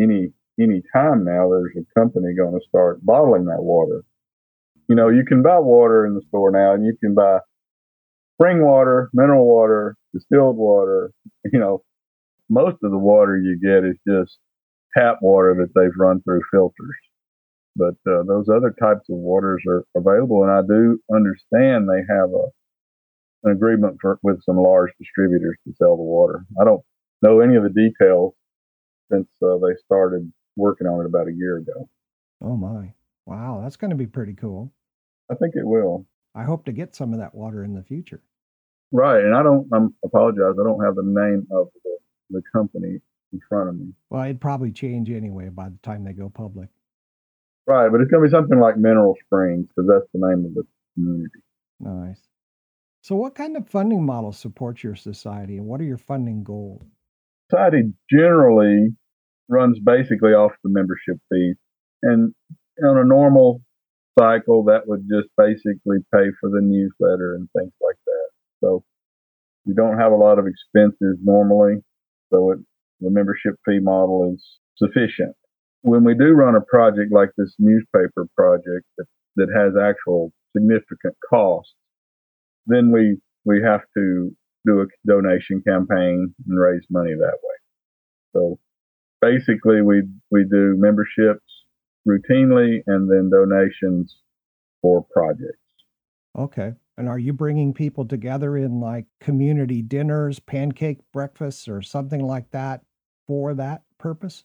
[0.00, 4.02] any any time now, there's a company going to start bottling that water.
[4.88, 7.38] You know, you can buy water in the store now, and you can buy
[8.34, 11.12] spring water, mineral water, distilled water.
[11.50, 11.82] You know,
[12.50, 14.36] most of the water you get is just
[14.96, 16.96] tap water that they've run through filters.
[17.76, 22.30] But uh, those other types of waters are available, and I do understand they have
[22.30, 22.48] a
[23.44, 26.44] an agreement for, with some large distributors to sell the water.
[26.60, 26.82] I don't
[27.22, 28.34] know any of the details
[29.10, 31.88] since uh, they started working on it about a year ago.
[32.42, 32.92] Oh my.
[33.26, 34.72] Wow, that's going to be pretty cool.
[35.30, 36.06] I think it will.
[36.34, 38.22] I hope to get some of that water in the future.
[38.92, 39.68] Right, and I don't.
[39.72, 40.56] I'm apologize.
[40.60, 41.96] I don't have the name of the,
[42.30, 43.00] the company
[43.32, 43.92] in front of me.
[44.08, 46.68] Well, it'd probably change anyway by the time they go public.
[47.66, 50.54] Right, but it's going to be something like Mineral Springs because that's the name of
[50.54, 51.40] the community.
[51.78, 52.18] Nice.
[53.02, 56.82] So, what kind of funding model supports your society and what are your funding goals?
[57.50, 58.94] Society generally
[59.48, 61.56] runs basically off the membership fees,
[62.02, 62.34] and
[62.84, 63.62] on a normal
[64.18, 68.28] cycle, that would just basically pay for the newsletter and things like that.
[68.60, 68.84] So
[69.64, 71.82] we don't have a lot of expenses normally,
[72.32, 72.58] so it,
[73.00, 75.34] the membership fee model is sufficient.
[75.82, 81.14] When we do run a project like this newspaper project that, that has actual significant
[81.28, 81.74] costs,
[82.72, 84.30] then we we have to
[84.66, 87.56] do a donation campaign and raise money that way.
[88.32, 88.58] So
[89.20, 91.44] basically, we we do memberships
[92.06, 94.16] routinely and then donations
[94.82, 95.58] for projects.
[96.38, 96.72] Okay.
[96.96, 102.50] And are you bringing people together in like community dinners, pancake breakfasts, or something like
[102.50, 102.82] that
[103.26, 104.44] for that purpose?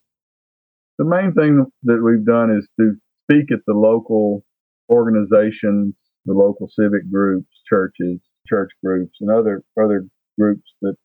[0.98, 4.46] The main thing that we've done is to speak at the local
[4.90, 10.06] organizations, the local civic groups, churches, church groups, and other other
[10.40, 10.96] groups that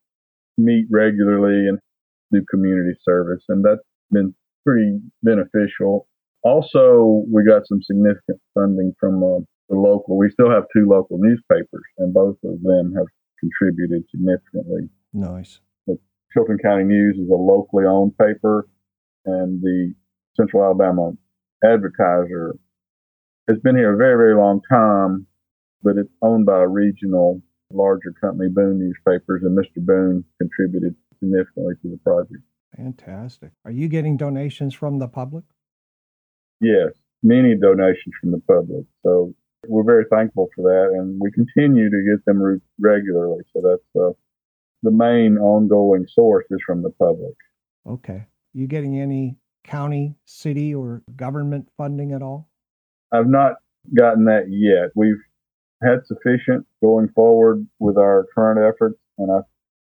[0.59, 1.79] meet regularly and
[2.33, 6.07] do community service, and that's been pretty beneficial.
[6.43, 10.17] Also, we got some significant funding from uh, the local.
[10.17, 13.07] We still have two local newspapers, and both of them have
[13.39, 14.89] contributed significantly.
[15.13, 15.61] Nice.
[15.87, 15.99] The
[16.33, 18.69] Chilton County News is a locally owned paper,
[19.27, 19.95] and the
[20.37, 21.13] Central Alabama
[21.65, 22.57] Advertiser
[23.49, 25.27] has been here a very, very long time,
[25.83, 29.85] but it's owned by a regional larger company, Boone Newspapers, and Mr.
[29.85, 32.43] Boone contributed significantly to the project.
[32.77, 33.51] Fantastic.
[33.65, 35.45] Are you getting donations from the public?
[36.61, 36.91] Yes,
[37.23, 38.85] many donations from the public.
[39.03, 39.35] So
[39.67, 43.43] we're very thankful for that, and we continue to get them re- regularly.
[43.53, 44.13] So that's uh,
[44.83, 47.35] the main ongoing source is from the public.
[47.87, 48.27] Okay.
[48.53, 52.50] You getting any county, city, or government funding at all?
[53.13, 53.55] I've not
[53.97, 54.91] gotten that yet.
[54.95, 55.21] We've
[55.83, 59.41] had sufficient going forward with our current efforts, and I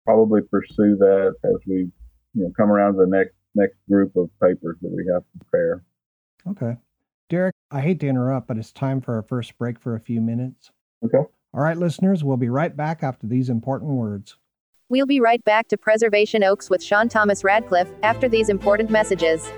[0.06, 1.92] probably pursue that as we
[2.34, 5.46] you know come around to the next next group of papers that we have to
[5.46, 5.84] prepare.
[6.48, 6.78] Okay.
[7.30, 10.20] Derek, I hate to interrupt, but it's time for our first break for a few
[10.20, 10.72] minutes.
[11.04, 11.18] Okay.
[11.54, 14.38] All right, listeners, we'll be right back after these important words.
[14.90, 19.52] We'll be right back to Preservation Oaks with Sean Thomas Radcliffe after these important messages.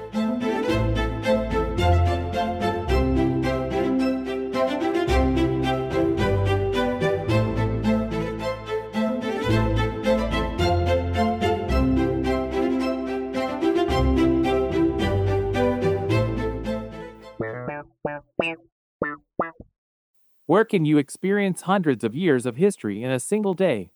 [20.61, 23.89] Where can you experience hundreds of years of history in a single day?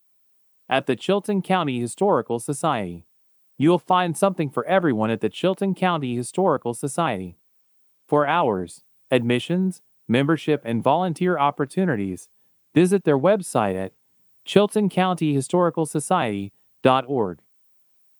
[0.67, 3.05] At the Chilton County Historical Society.
[3.55, 7.37] You'll find something for everyone at the Chilton County Historical Society.
[8.07, 12.29] For hours, admissions, membership, and volunteer opportunities,
[12.73, 13.91] visit their website at
[14.47, 17.39] chiltoncountyhistoricalsociety.org.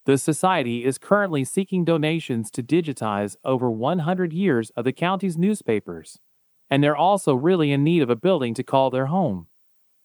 [0.04, 6.20] The Society is currently seeking donations to digitize over 100 years of the county's newspapers,
[6.70, 9.46] and they're also really in need of a building to call their home.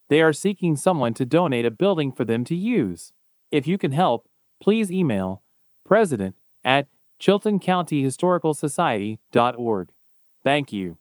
[0.09, 3.14] They are seeking someone to donate a building for them to use.
[3.51, 4.28] If you can help,
[4.62, 5.41] please email
[5.86, 6.88] president at
[7.20, 9.89] Chilton County Historical chiltoncountyhistoricalsociety.org.
[10.43, 10.97] Thank you.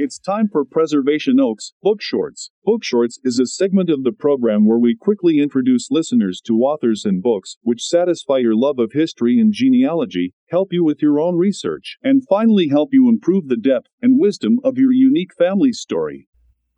[0.00, 2.52] It's time for Preservation Oaks Book Shorts.
[2.64, 7.04] Book Shorts is a segment of the program where we quickly introduce listeners to authors
[7.04, 11.36] and books which satisfy your love of history and genealogy, help you with your own
[11.36, 16.28] research, and finally help you improve the depth and wisdom of your unique family story.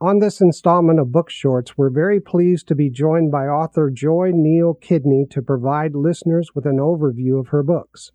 [0.00, 4.30] On this installment of Book Shorts, we're very pleased to be joined by author Joy
[4.32, 8.12] Neal Kidney to provide listeners with an overview of her books.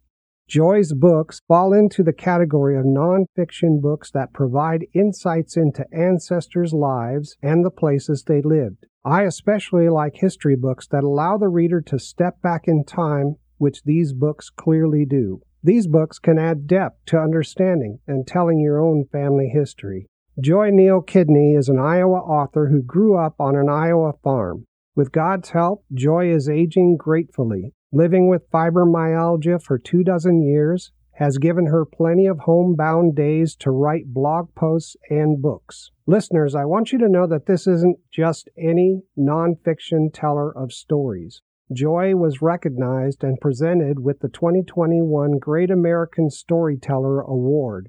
[0.48, 7.36] Joy's books fall into the category of nonfiction books that provide insights into ancestors' lives
[7.42, 8.86] and the places they lived.
[9.04, 13.84] I especially like history books that allow the reader to step back in time, which
[13.86, 15.42] these books clearly do.
[15.64, 20.06] These books can add depth to understanding and telling your own family history.
[20.40, 24.66] Joy Neal Kidney is an Iowa author who grew up on an Iowa farm.
[24.96, 31.38] With God's help, Joy is aging gratefully living with fibromyalgia for two dozen years, has
[31.38, 35.92] given her plenty of homebound days to write blog posts and books.
[36.06, 41.42] Listeners, I want you to know that this isn't just any nonfiction teller of stories.
[41.72, 47.88] Joy was recognized and presented with the 2021 Great American Storyteller Award.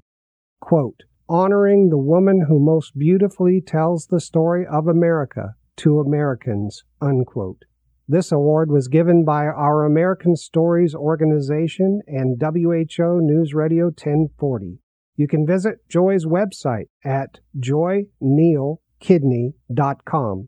[0.61, 7.65] Quote, honoring the woman who most beautifully tells the story of America to Americans, unquote.
[8.09, 14.79] This award was given by our American Stories organization and WHO News Radio 1040.
[15.17, 20.47] You can visit Joy's website at joynealkidney.com.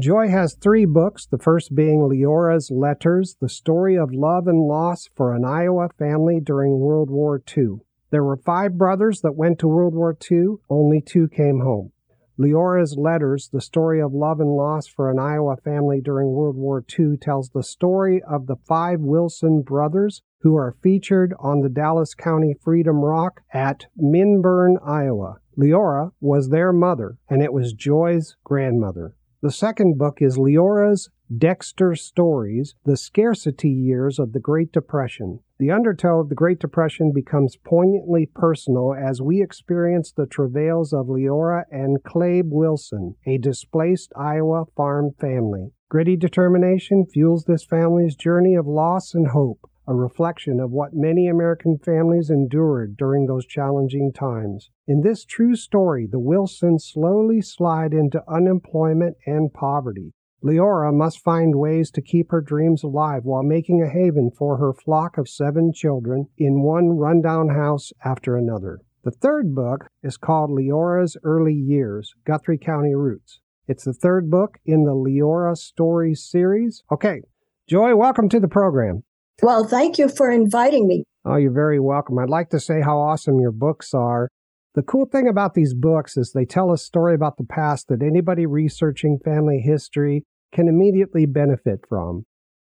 [0.00, 5.08] Joy has three books, the first being Leora's Letters, the story of love and loss
[5.14, 7.76] for an Iowa family during World War II.
[8.10, 11.92] There were five brothers that went to World War II, only two came home.
[12.40, 16.82] Leora's Letters, the story of love and loss for an Iowa family during World War
[16.98, 22.14] II, tells the story of the five Wilson brothers who are featured on the Dallas
[22.14, 25.40] County Freedom Rock at Minburn, Iowa.
[25.58, 29.14] Leora was their mother, and it was Joy's grandmother.
[29.42, 35.40] The second book is Leora's Dexter Stories, The Scarcity Years of the Great Depression.
[35.58, 41.06] The undertow of the Great Depression becomes poignantly personal as we experience the travails of
[41.06, 45.72] Leora and Clabe Wilson, a displaced Iowa farm family.
[45.88, 51.26] Gritty determination fuels this family's journey of loss and hope, a reflection of what many
[51.26, 54.70] American families endured during those challenging times.
[54.86, 60.12] In this true story, the Wilsons slowly slide into unemployment and poverty.
[60.44, 64.72] Leora must find ways to keep her dreams alive while making a haven for her
[64.72, 68.78] flock of seven children in one rundown house after another.
[69.02, 73.40] The third book is called Leora's Early Years Guthrie County Roots.
[73.66, 76.84] It's the third book in the Leora Stories series.
[76.92, 77.22] Okay,
[77.68, 79.02] Joy, welcome to the program.
[79.42, 81.04] Well, thank you for inviting me.
[81.24, 82.18] Oh, you're very welcome.
[82.18, 84.28] I'd like to say how awesome your books are.
[84.74, 88.02] The cool thing about these books is they tell a story about the past that
[88.02, 92.24] anybody researching family history can immediately benefit from.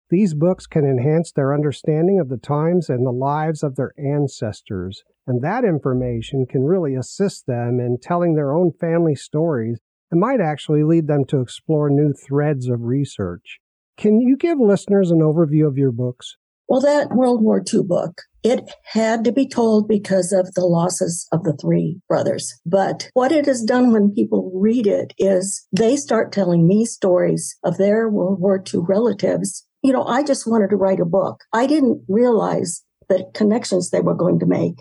[0.08, 5.04] These books can enhance their understanding of the times and the lives of their ancestors,
[5.26, 9.78] and that information can really assist them in telling their own family stories
[10.10, 13.58] and might actually lead them to explore new threads of research.
[13.96, 16.36] Can you give listeners an overview of your books?
[16.68, 21.28] Well, that World War II book, it had to be told because of the losses
[21.32, 22.52] of the three brothers.
[22.66, 27.56] But what it has done when people read it is they start telling me stories
[27.62, 29.66] of their World War II relatives.
[29.82, 31.42] You know, I just wanted to write a book.
[31.52, 34.76] I didn't realize the connections they were going to make.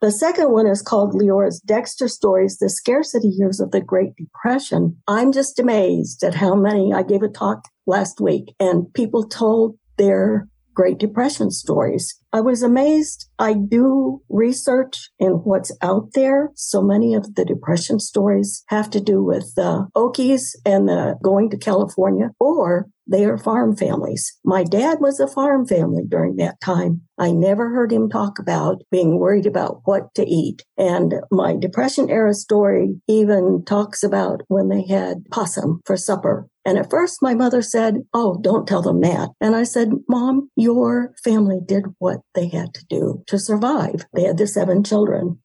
[0.00, 4.96] The second one is called Leora's Dexter Stories, The Scarcity Years of the Great Depression.
[5.06, 9.78] I'm just amazed at how many I gave a talk last week and people told
[9.98, 12.18] their Great Depression stories.
[12.32, 13.28] I was amazed.
[13.38, 16.50] I do research in what's out there.
[16.54, 21.50] So many of the Depression stories have to do with the Okies and the going
[21.50, 24.38] to California or They are farm families.
[24.44, 27.02] My dad was a farm family during that time.
[27.18, 30.64] I never heard him talk about being worried about what to eat.
[30.78, 36.48] And my Depression era story even talks about when they had possum for supper.
[36.64, 39.30] And at first, my mother said, Oh, don't tell them that.
[39.40, 44.06] And I said, Mom, your family did what they had to do to survive.
[44.14, 45.38] They had the seven children.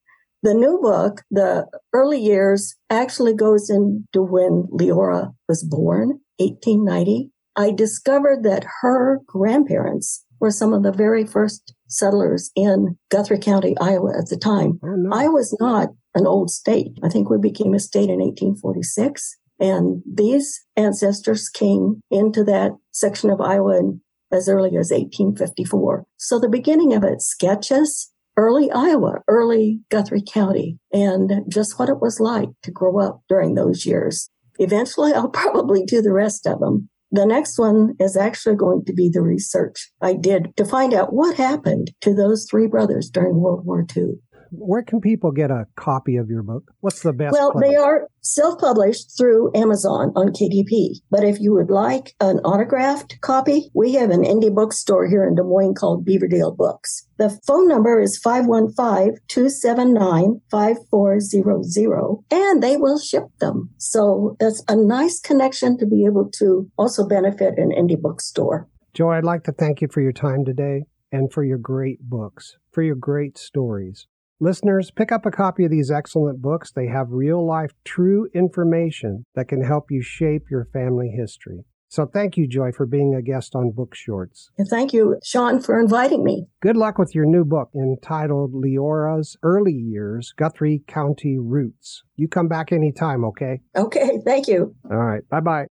[0.44, 7.32] The new book, the early years, actually goes into when Leora was born, 1890.
[7.58, 13.76] I discovered that her grandparents were some of the very first settlers in Guthrie County,
[13.82, 14.80] Iowa at the time.
[14.84, 15.10] Oh, no.
[15.16, 16.92] Iowa was not an old state.
[17.04, 19.38] I think we became a state in 1846.
[19.60, 24.02] And these ancestors came into that section of Iowa in,
[24.32, 26.06] as early as 1854.
[26.18, 32.00] So the beginning of it sketches early Iowa, early Guthrie County, and just what it
[32.00, 34.30] was like to grow up during those years.
[34.60, 36.90] Eventually, I'll probably do the rest of them.
[37.12, 41.14] The next one is actually going to be the research I did to find out
[41.14, 44.16] what happened to those three brothers during World War II.
[44.52, 46.72] Where can people get a copy of your book?
[46.80, 47.34] What's the best?
[47.34, 47.70] Well, place?
[47.70, 51.02] they are self published through Amazon on KDP.
[51.10, 55.36] But if you would like an autographed copy, we have an indie bookstore here in
[55.36, 57.08] Des Moines called Beaverdale Books.
[57.18, 63.72] The phone number is 515 279 5400, and they will ship them.
[63.78, 68.68] So that's a nice connection to be able to also benefit an indie bookstore.
[68.94, 72.58] Joe, I'd like to thank you for your time today and for your great books,
[72.72, 74.08] for your great stories.
[74.40, 76.72] Listeners, pick up a copy of these excellent books.
[76.72, 81.66] They have real life, true information that can help you shape your family history.
[81.90, 84.52] So thank you, Joy, for being a guest on Book Shorts.
[84.58, 86.48] And thank you, Sean, for inviting me.
[86.62, 92.04] Good luck with your new book entitled Leora's Early Years Guthrie County Roots.
[92.16, 93.62] You come back anytime, okay?
[93.76, 94.76] Okay, thank you.
[94.92, 95.24] All right.
[95.30, 95.68] Bye bye.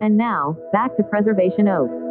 [0.00, 2.05] And now, back to Preservation Oak.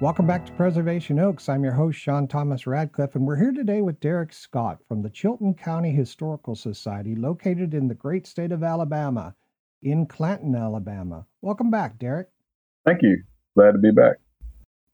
[0.00, 1.48] Welcome back to Preservation Oaks.
[1.48, 5.10] I'm your host, Sean Thomas Radcliffe, and we're here today with Derek Scott from the
[5.10, 9.34] Chilton County Historical Society, located in the great state of Alabama,
[9.82, 11.26] in Clanton, Alabama.
[11.42, 12.28] Welcome back, Derek.
[12.86, 13.24] Thank you.
[13.56, 14.18] Glad to be back.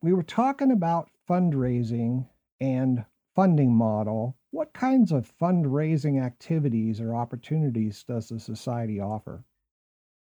[0.01, 2.27] We were talking about fundraising
[2.59, 3.05] and
[3.37, 4.39] funding model.
[4.53, 9.45] What kinds of fundraising activities or opportunities does the society offer?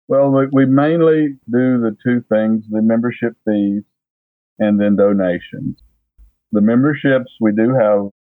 [0.09, 3.85] Well, we, we mainly do the two things the membership fees
[4.59, 5.83] and then donations.
[6.53, 8.11] The memberships, we do have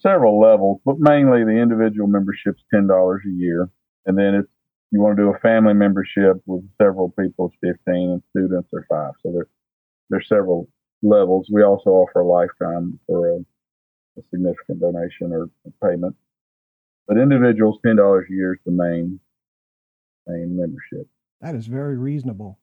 [0.00, 3.68] several levels, but mainly the individual membership's $10 a year.
[4.06, 4.44] And then if
[4.90, 8.86] you want to do a family membership with several people, it's 15 and students are
[8.88, 9.12] five.
[9.22, 9.46] So there,
[10.10, 10.68] there's several
[11.02, 11.48] levels.
[11.50, 13.36] We also offer a lifetime for a,
[14.18, 15.48] a significant donation or
[15.82, 16.16] payment.
[17.06, 19.20] But individuals, $10 a year is the main,
[20.26, 21.08] main membership.
[21.40, 22.58] That is very reasonable.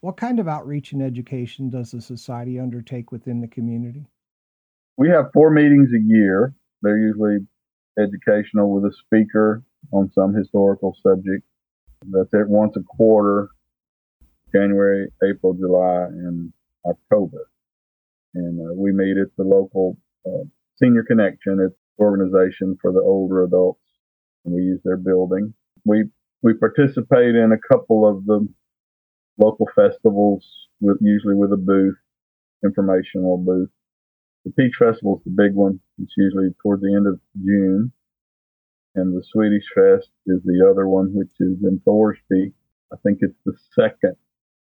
[0.00, 4.06] What kind of outreach and education does the society undertake within the community?
[4.96, 6.54] We have four meetings a year.
[6.82, 7.46] They're usually
[7.98, 11.44] educational with a speaker on some historical subject.
[12.10, 13.50] That's at once a quarter,
[14.52, 16.50] January, April, July, and
[16.86, 17.50] October.
[18.34, 20.44] And uh, we meet at the local uh,
[20.76, 21.60] Senior Connection.
[21.60, 23.82] It's an organization for the older adults,
[24.44, 25.52] and we use their building.
[25.84, 26.04] We
[26.42, 28.48] we participate in a couple of the
[29.40, 30.44] local festivals
[30.80, 31.96] with usually with a booth,
[32.64, 33.70] informational booth.
[34.44, 35.80] The Peach Festival is the big one.
[35.98, 37.92] It's usually toward the end of June.
[38.94, 42.52] And the Swedish Fest is the other one, which is in Thorsby.
[42.92, 44.16] I think it's the second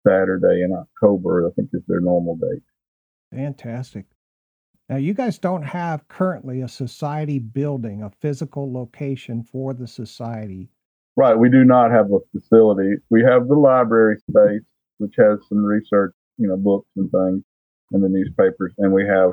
[0.06, 1.48] Saturday in October.
[1.48, 2.64] I think is their normal date.
[3.32, 4.06] Fantastic.
[4.90, 10.70] Now, you guys don't have currently a society building, a physical location for the society.
[11.16, 11.38] Right.
[11.38, 12.96] We do not have a facility.
[13.10, 14.64] We have the library space,
[14.98, 17.44] which has some research, you know, books and things
[17.92, 18.74] and the newspapers.
[18.80, 19.32] And we have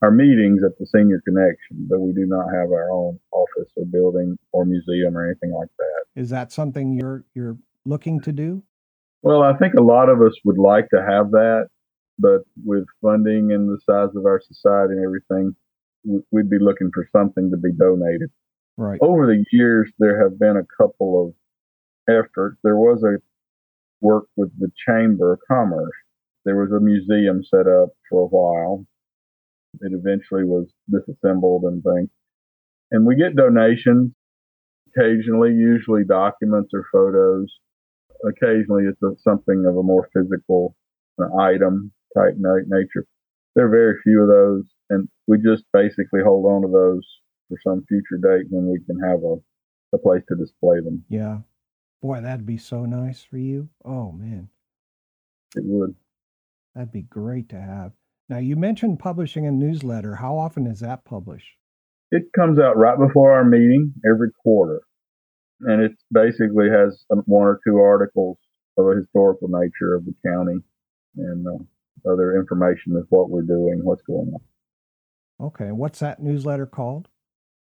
[0.00, 3.84] our meetings at the Senior Connection, but we do not have our own office or
[3.86, 6.20] building or museum or anything like that.
[6.20, 8.62] Is that something you're you're looking to do?
[9.22, 11.68] Well, I think a lot of us would like to have that,
[12.18, 15.54] but with funding and the size of our society and everything,
[16.32, 18.30] we'd be looking for something to be donated.
[18.76, 18.98] Right.
[19.02, 21.34] Over the years, there have been a couple of
[22.08, 22.58] efforts.
[22.64, 23.18] there was a
[24.00, 25.92] work with the Chamber of Commerce.
[26.44, 28.84] There was a museum set up for a while.
[29.80, 32.10] It eventually was disassembled and things.
[32.90, 34.12] And we get donations
[34.88, 37.52] occasionally, usually documents or photos.
[38.24, 40.76] Occasionally, it's a, something of a more physical
[41.40, 43.06] item type nature.
[43.54, 47.06] There are very few of those, and we just basically hold on to those
[47.52, 49.36] for some future date when we can have a,
[49.94, 51.04] a place to display them.
[51.08, 51.38] Yeah.
[52.00, 53.68] Boy, that'd be so nice for you.
[53.84, 54.48] Oh, man.
[55.54, 55.94] It would.
[56.74, 57.92] That'd be great to have.
[58.28, 60.16] Now, you mentioned publishing a newsletter.
[60.16, 61.56] How often is that published?
[62.10, 64.82] It comes out right before our meeting every quarter.
[65.60, 68.38] And it basically has one or two articles
[68.78, 70.56] of a historical nature of the county
[71.16, 75.46] and uh, other information of what we're doing, what's going on.
[75.46, 75.70] Okay.
[75.70, 77.08] What's that newsletter called?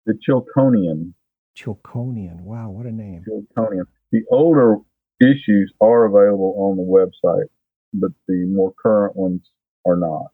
[0.05, 1.13] The Chilconian.
[1.55, 2.43] Chilconian.
[2.43, 3.23] Wow, what a name.
[3.25, 3.85] Chilconian.
[4.11, 4.77] The older
[5.21, 7.47] issues are available on the website,
[7.93, 9.41] but the more current ones
[9.85, 10.27] are not.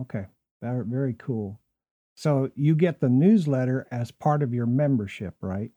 [0.00, 0.26] Okay.
[0.62, 1.60] Very, very cool.
[2.14, 5.70] So you get the newsletter as part of your membership, right?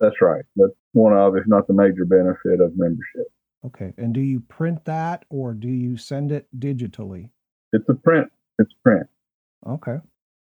[0.00, 0.44] That's right.
[0.56, 3.26] That's one of, if not the major benefit of membership.
[3.64, 3.94] Okay.
[3.96, 7.30] And do you print that or do you send it digitally?
[7.72, 8.28] It's a print.
[8.58, 9.06] It's print.
[9.66, 9.96] Okay.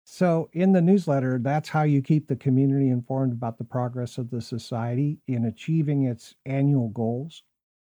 [0.05, 4.31] So in the newsletter, that's how you keep the community informed about the progress of
[4.31, 7.43] the society in achieving its annual goals.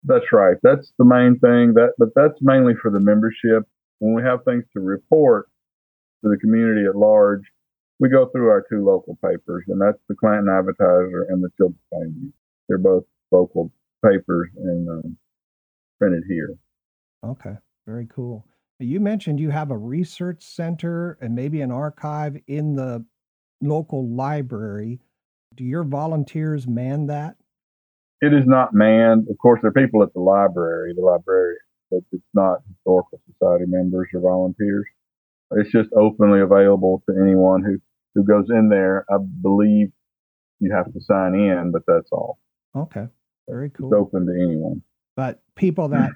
[0.05, 0.57] That's right.
[0.63, 1.75] That's the main thing.
[1.75, 3.69] That but that's mainly for the membership.
[3.99, 5.49] When we have things to report
[6.25, 7.43] to the community at large,
[7.99, 11.81] we go through our two local papers, and that's the Clanton Advertiser and the Children's
[11.93, 12.33] Plainview.
[12.69, 13.71] They're both local
[14.03, 15.17] papers and um,
[15.99, 16.57] printed here.
[17.23, 17.57] Okay,
[17.87, 18.47] very cool.
[18.81, 23.05] You mentioned you have a research center and maybe an archive in the
[23.61, 25.01] local library.
[25.55, 27.37] Do your volunteers man that?
[28.22, 29.26] It is not manned.
[29.31, 31.59] Of course, there are people at the library, the librarian,
[31.91, 34.87] but it's not historical society members or volunteers.
[35.53, 37.78] It's just openly available to anyone who,
[38.14, 39.05] who goes in there.
[39.11, 39.89] I believe
[40.61, 42.39] you have to sign in, but that's all.
[42.76, 43.09] Okay.
[43.49, 43.93] Very cool.
[43.93, 44.83] It's open to anyone.
[45.16, 45.95] But people hmm.
[45.95, 46.11] that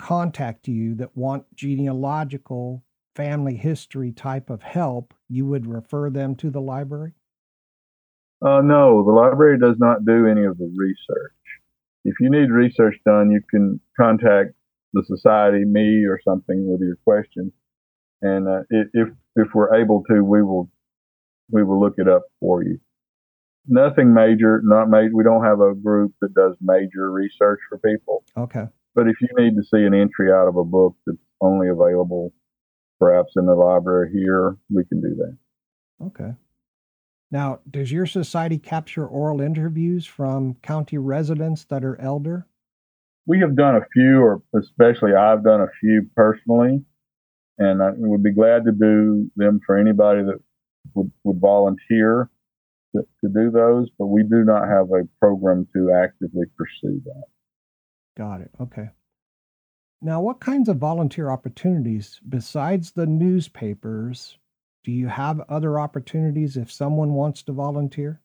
[0.00, 2.82] contact you that want genealogical
[3.14, 7.12] family history type of help, you would refer them to the library?
[8.40, 11.32] Uh, no, the library does not do any of the research.
[12.06, 14.54] If you need research done, you can contact
[14.94, 17.52] the society, me, or something with your questions.
[18.22, 20.70] And uh, if if we're able to, we will
[21.50, 22.80] we will look it up for you.
[23.68, 25.12] Nothing major, not made.
[25.12, 28.24] We don't have a group that does major research for people.
[28.36, 28.66] Okay.
[29.00, 32.34] But if you need to see an entry out of a book that's only available
[32.98, 35.38] perhaps in the library here, we can do that.
[36.04, 36.34] Okay.
[37.30, 42.46] Now, does your society capture oral interviews from county residents that are elder?
[43.24, 46.84] We have done a few, or especially I've done a few personally,
[47.56, 50.42] and I would be glad to do them for anybody that
[50.92, 52.28] would, would volunteer
[52.94, 57.24] to, to do those, but we do not have a program to actively pursue that.
[58.16, 58.50] Got it.
[58.60, 58.90] Okay.
[60.02, 64.38] Now, what kinds of volunteer opportunities besides the newspapers
[64.82, 68.22] do you have other opportunities if someone wants to volunteer?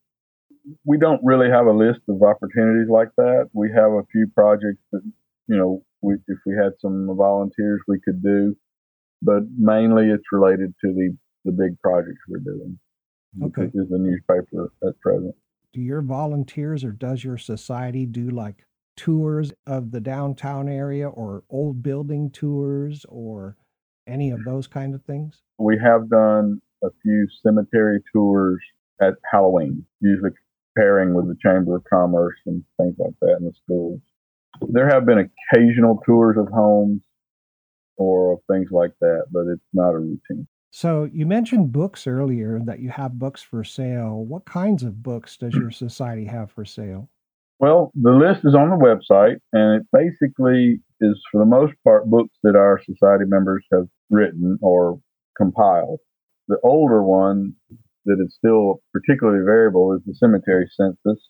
[0.86, 3.50] We don't really have a list of opportunities like that.
[3.54, 5.02] We have a few projects that,
[5.48, 8.56] you know, we, if we had some volunteers, we could do,
[9.22, 12.80] but mainly it's related to the, the big projects we're doing.
[13.44, 13.66] Okay.
[13.66, 15.36] Is the newspaper at present.
[15.74, 18.66] Do your volunteers or does your society do like
[18.96, 23.58] tours of the downtown area or old building tours or
[24.08, 25.42] any of those kind of things?
[25.58, 28.62] We have done a few cemetery tours
[29.02, 30.32] at Halloween, usually
[30.78, 34.02] pairing with the Chamber of Commerce and things like that in the schools.
[34.70, 37.02] There have been occasional tours of homes
[37.98, 40.48] or of things like that, but it's not a routine.
[40.72, 44.26] So you mentioned books earlier that you have books for sale.
[44.26, 47.10] What kinds of books does your society have for sale?
[47.60, 52.10] Well, the list is on the website, and it basically is, for the most part,
[52.10, 55.00] books that our society members have written or
[55.38, 56.00] compiled.
[56.48, 57.54] The older one
[58.06, 61.24] that is still particularly variable is the cemetery census.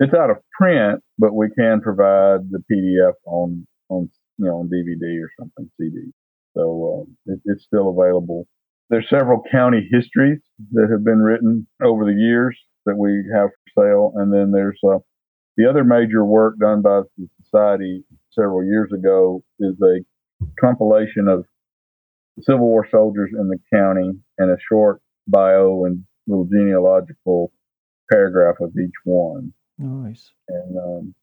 [0.00, 4.08] It's out of print, but we can provide the PDF on on
[4.38, 6.12] you know on DVD or something CD.
[6.56, 8.46] So uh, it, it's still available.
[8.88, 10.40] There's several county histories
[10.72, 14.78] that have been written over the years that we have for sale, and then there's
[14.84, 14.98] uh,
[15.56, 20.00] the other major work done by the society several years ago is a
[20.60, 21.44] compilation of
[22.40, 27.52] Civil War soldiers in the county and a short bio and little genealogical
[28.10, 29.52] paragraph of each one.
[29.78, 30.30] Nice.
[30.48, 31.14] And um,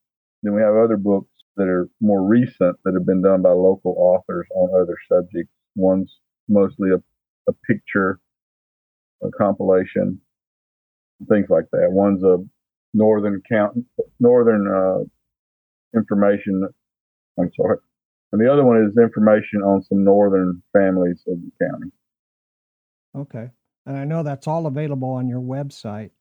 [0.44, 3.96] Then we have other books that are more recent that have been done by local
[3.98, 5.52] authors on other subjects.
[5.76, 7.02] One's mostly a,
[7.50, 8.20] a picture,
[9.24, 10.22] a compilation,
[11.28, 11.88] things like that.
[11.92, 12.38] One's a
[12.94, 13.78] northern count,
[14.20, 16.68] northern uh, information.
[17.40, 17.78] I'm sorry,
[18.32, 21.92] and the other one is information on some northern families of the county.
[23.16, 23.50] Okay.
[23.86, 26.12] And I know that's all available on your website.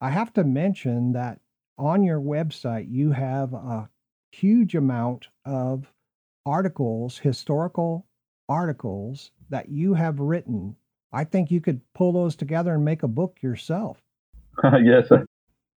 [0.00, 1.40] I have to mention that
[1.76, 3.90] on your website, you have a
[4.32, 5.92] huge amount of
[6.46, 8.06] articles, historical
[8.48, 10.76] articles that you have written.
[11.12, 14.00] I think you could pull those together and make a book yourself.
[14.82, 15.10] yes,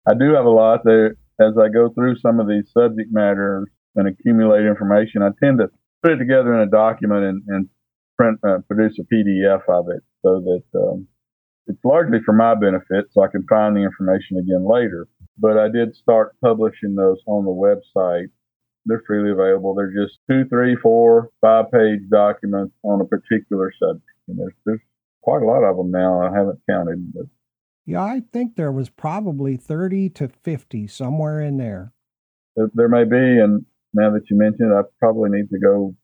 [0.08, 1.18] I do have a lot there.
[1.39, 5.70] As I go through some of these subject matters and accumulate information, I tend to
[6.04, 7.70] put it together in a document and, and
[8.18, 11.08] print, uh, produce a PDF of it so that um,
[11.68, 15.08] it's largely for my benefit so I can find the information again later.
[15.38, 18.28] But I did start publishing those on the website.
[18.86, 19.76] They're freely available.
[19.76, 24.06] They're just two, three, four, five page documents on a particular subject.
[24.28, 24.82] And there's, there's
[25.22, 26.22] quite a lot of them now.
[26.22, 27.26] I haven't counted, but
[27.86, 31.94] Yeah, I think there was probably 30 to 50 somewhere in there.
[32.56, 33.40] there, there may be.
[33.40, 35.96] And now that you mention it, I probably need to go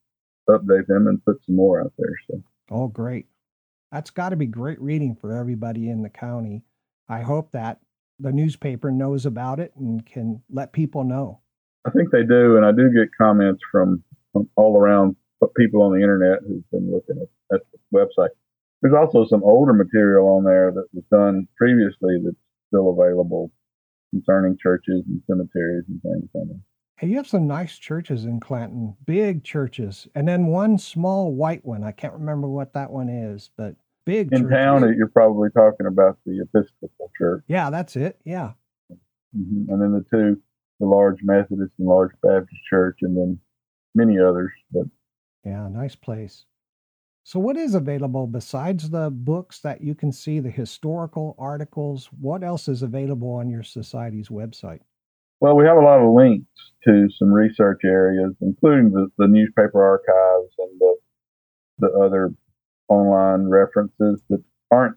[0.49, 2.15] update them and put some more out there.
[2.29, 3.27] So Oh, great.
[3.91, 6.63] That's got to be great reading for everybody in the county.
[7.07, 7.79] I hope that
[8.19, 11.39] the newspaper knows about it and can let people know.
[11.85, 14.03] I think they do, and I do get comments from,
[14.33, 15.15] from all around
[15.55, 18.29] people on the internet who've been looking at, at the website.
[18.81, 22.35] There's also some older material on there that was done previously that's
[22.67, 23.51] still available
[24.11, 26.59] concerning churches and cemeteries and things on there.
[26.97, 31.63] Hey, you have some nice churches in Clanton, big churches, and then one small white
[31.65, 31.83] one.
[31.83, 33.75] I can't remember what that one is, but
[34.05, 34.55] big In churches.
[34.57, 38.19] town, you're probably talking about the Episcopal Church, Yeah, that's it.
[38.25, 38.53] Yeah.
[39.35, 40.41] hmm and then the two,
[40.79, 43.39] the large Methodist and large Baptist Church, and then
[43.93, 44.51] many others.
[44.71, 44.85] But
[45.45, 46.45] Yeah, nice place.
[47.27, 52.09] So, what is available besides the books that you can see, the historical articles?
[52.21, 54.79] What else is available on your society's website?
[55.41, 56.47] Well, we have a lot of links
[56.85, 60.95] to some research areas, including the, the newspaper archives and the
[61.79, 62.33] the other
[62.87, 64.95] online references that aren't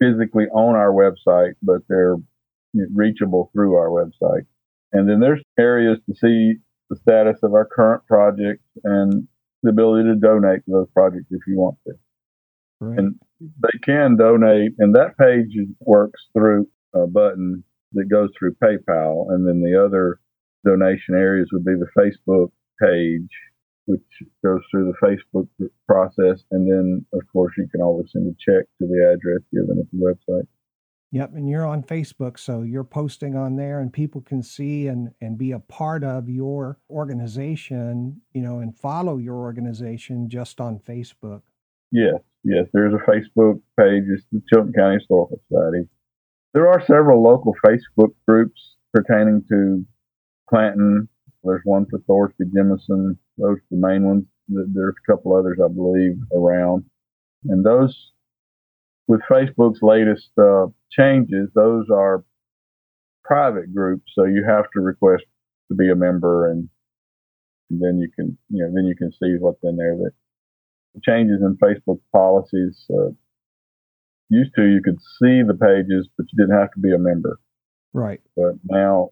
[0.00, 2.16] physically on our website, but they're
[2.92, 4.46] reachable through our website.
[4.92, 6.54] And then there's areas to see
[6.90, 9.28] the status of our current projects and
[9.62, 11.94] the ability to donate to those projects if you want to.
[12.80, 12.98] Right.
[12.98, 19.32] And they can donate, and that page works through a button that goes through PayPal,
[19.32, 20.20] and then the other
[20.64, 22.50] donation areas would be the Facebook
[22.80, 23.30] page,
[23.86, 24.02] which
[24.44, 25.48] goes through the Facebook
[25.86, 29.78] process, and then of course you can always send a check to the address given
[29.78, 30.46] at the website.
[31.10, 35.10] Yep, and you're on Facebook, so you're posting on there, and people can see and
[35.22, 40.78] and be a part of your organization, you know, and follow your organization just on
[40.78, 41.42] Facebook.
[41.90, 44.04] Yes, yes, there's a Facebook page.
[44.08, 45.88] It's the Chilton County Historical Society.
[46.52, 49.86] There are several local Facebook groups pertaining to
[50.48, 51.08] Clanton.
[51.42, 53.16] There's one for Thorsby, Jemison.
[53.38, 54.24] Those are the main ones.
[54.48, 56.84] There's a couple others, I believe, around.
[57.44, 58.12] And those,
[59.08, 62.24] with Facebook's latest uh, changes, those are
[63.24, 64.12] private groups.
[64.14, 65.24] So you have to request
[65.68, 66.68] to be a member, and,
[67.70, 69.96] and then you can, you know, then you can see what's in there.
[69.96, 70.12] That
[70.94, 72.84] the changes in Facebook policies.
[72.90, 73.10] Uh,
[74.30, 77.40] used to, you could see the pages, but you didn't have to be a member.
[77.92, 78.20] Right.
[78.36, 79.10] But now,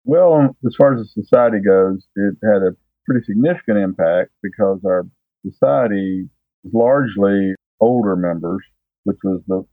[0.06, 5.08] Well, as far as the society goes, it had a pretty significant impact because our
[5.46, 6.30] society
[6.64, 8.64] is largely older members,
[9.04, 9.66] which was the,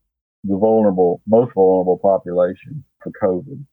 [0.44, 3.64] the vulnerable, most vulnerable population for COVID.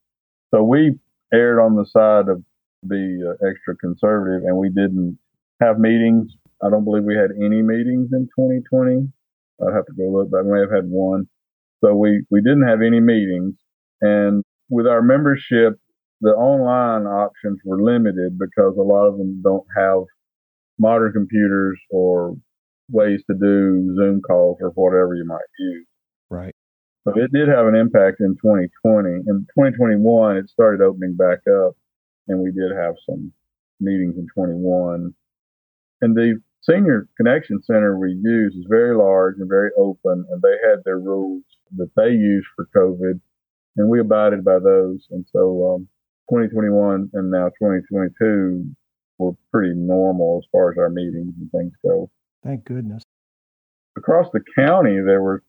[0.53, 0.97] So we
[1.33, 2.43] erred on the side of
[2.83, 5.17] the uh, extra conservative and we didn't
[5.61, 6.31] have meetings.
[6.63, 9.07] I don't believe we had any meetings in 2020.
[9.61, 11.27] I'd have to go look, but I may have had one.
[11.83, 13.55] So we, we didn't have any meetings.
[14.01, 15.73] And with our membership,
[16.21, 20.03] the online options were limited because a lot of them don't have
[20.79, 22.35] modern computers or
[22.89, 25.85] ways to do Zoom calls or whatever you might use.
[26.29, 26.55] Right.
[27.03, 29.09] So it did have an impact in 2020.
[29.09, 31.75] In 2021, it started opening back up,
[32.27, 33.31] and we did have some
[33.79, 35.13] meetings in 21.
[36.01, 40.57] And the Senior Connection Center we use is very large and very open, and they
[40.69, 41.43] had their rules
[41.77, 43.19] that they use for COVID,
[43.77, 45.07] and we abided by those.
[45.11, 45.87] And so um,
[46.29, 48.65] 2021 and now 2022
[49.17, 52.09] were pretty normal as far as our meetings and things go.
[52.47, 53.03] Thank goodness.
[53.97, 55.43] Across the county, there were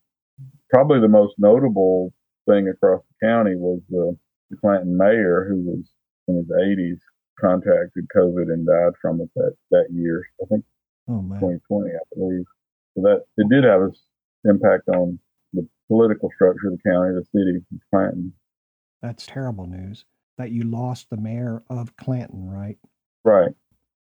[0.68, 2.12] probably the most notable
[2.48, 4.18] thing across the county was uh, the,
[4.50, 5.88] the Clanton mayor who was
[6.26, 6.98] in his 80s
[7.40, 10.26] contacted COVID and died from it that, that year.
[10.42, 10.64] I think
[11.08, 12.44] oh, 2020, I believe.
[12.96, 13.94] So that it did have an
[14.44, 15.20] impact on
[15.52, 18.32] the political structure of the county, the city of Clanton.
[19.02, 20.04] That's terrible news
[20.36, 22.78] that you lost the mayor of Clanton, right?
[23.24, 23.52] Right.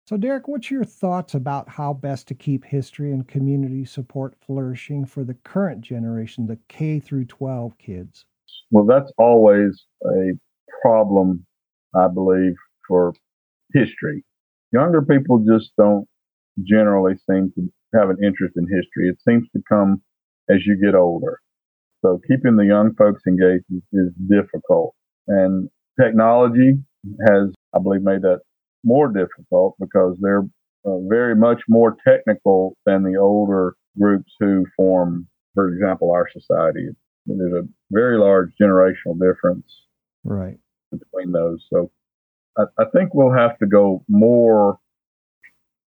[0.08, 5.06] So, Derek, what's your thoughts about how best to keep history and community support flourishing
[5.06, 8.24] for the current generation, the K through 12 kids?
[8.72, 10.32] Well, that's always a
[10.82, 11.46] problem,
[11.94, 12.56] I believe,
[12.88, 13.14] for
[13.74, 14.24] history.
[14.72, 16.08] Younger people just don't
[16.64, 19.10] generally seem to have an interest in history.
[19.10, 20.02] It seems to come
[20.50, 21.42] as you get older.
[22.02, 24.96] So keeping the young folks engaged is, difficult.
[25.28, 26.76] And technology
[27.28, 28.40] has, I believe, made that
[28.88, 30.46] more difficult because they're
[30.86, 36.88] uh, very much more technical than the older groups who form, for example, our society.
[37.26, 39.70] There's a very large generational difference
[40.24, 40.58] right
[40.92, 41.60] between those.
[41.72, 41.92] So
[42.58, 44.80] I, I think we'll have to go more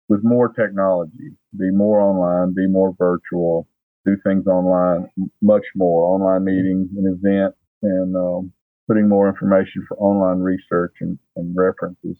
[0.08, 3.68] with more technology, be more online, be more virtual,
[4.04, 5.08] do things online
[5.40, 8.52] much more, online meetings, and event, and um,
[8.88, 12.16] putting more information for online research and, and references.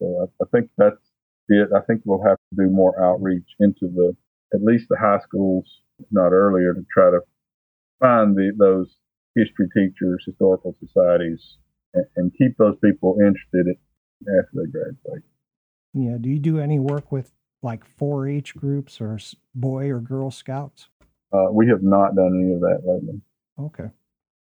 [0.00, 0.96] So I, I, think that's
[1.48, 1.68] it.
[1.74, 4.16] I think we'll have to do more outreach into the
[4.52, 5.64] at least the high schools,
[6.00, 7.20] if not earlier, to try to
[8.00, 8.96] find the, those
[9.36, 11.58] history teachers, historical societies,
[11.94, 13.76] and, and keep those people interested
[14.22, 15.24] after they graduate.
[15.94, 16.16] Yeah.
[16.20, 17.32] Do you do any work with
[17.62, 19.18] like 4-H groups or
[19.54, 20.88] Boy or Girl Scouts?
[21.32, 23.20] Uh, we have not done any of that lately.
[23.58, 23.90] Okay.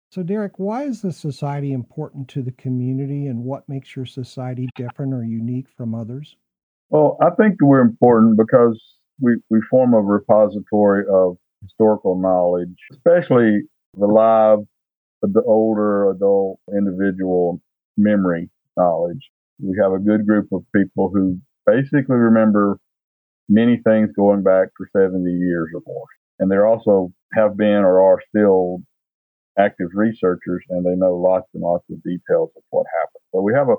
[0.09, 4.69] So, Derek, why is the society important to the community and what makes your society
[4.75, 6.37] different or unique from others?
[6.89, 8.81] Well, I think we're important because
[9.19, 13.63] we, we form a repository of historical knowledge, especially
[13.97, 14.59] the live,
[15.23, 17.59] of the older adult individual
[17.97, 19.29] memory knowledge.
[19.59, 22.79] We have a good group of people who basically remember
[23.49, 26.05] many things going back for 70 years or more.
[26.39, 28.83] And there also have been or are still
[29.57, 33.23] active researchers and they know lots and lots of details of what happened.
[33.33, 33.75] So we have a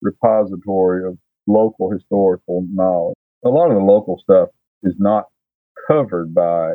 [0.00, 3.16] repository of local historical knowledge.
[3.44, 4.48] A lot of the local stuff
[4.82, 5.24] is not
[5.88, 6.70] covered by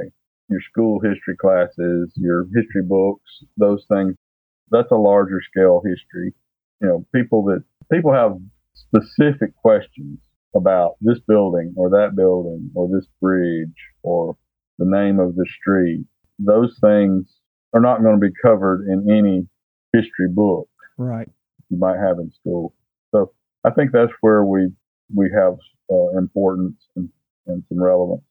[0.50, 4.16] your school history classes, your history books, those things.
[4.72, 6.34] That's a larger scale history.
[6.82, 8.38] You know, people that people have
[8.74, 10.20] specific questions
[10.56, 14.38] about this building or that building or this bridge or
[14.78, 16.06] the name of the street.
[16.40, 17.34] Those things
[17.78, 19.48] are not going to be covered in any
[19.94, 20.68] history book.
[20.98, 21.30] Right.
[21.70, 22.74] You might have in school.
[23.12, 23.32] So
[23.64, 24.70] I think that's where we
[25.14, 25.58] we have
[25.92, 27.10] uh, importance and,
[27.46, 28.24] and some relevance.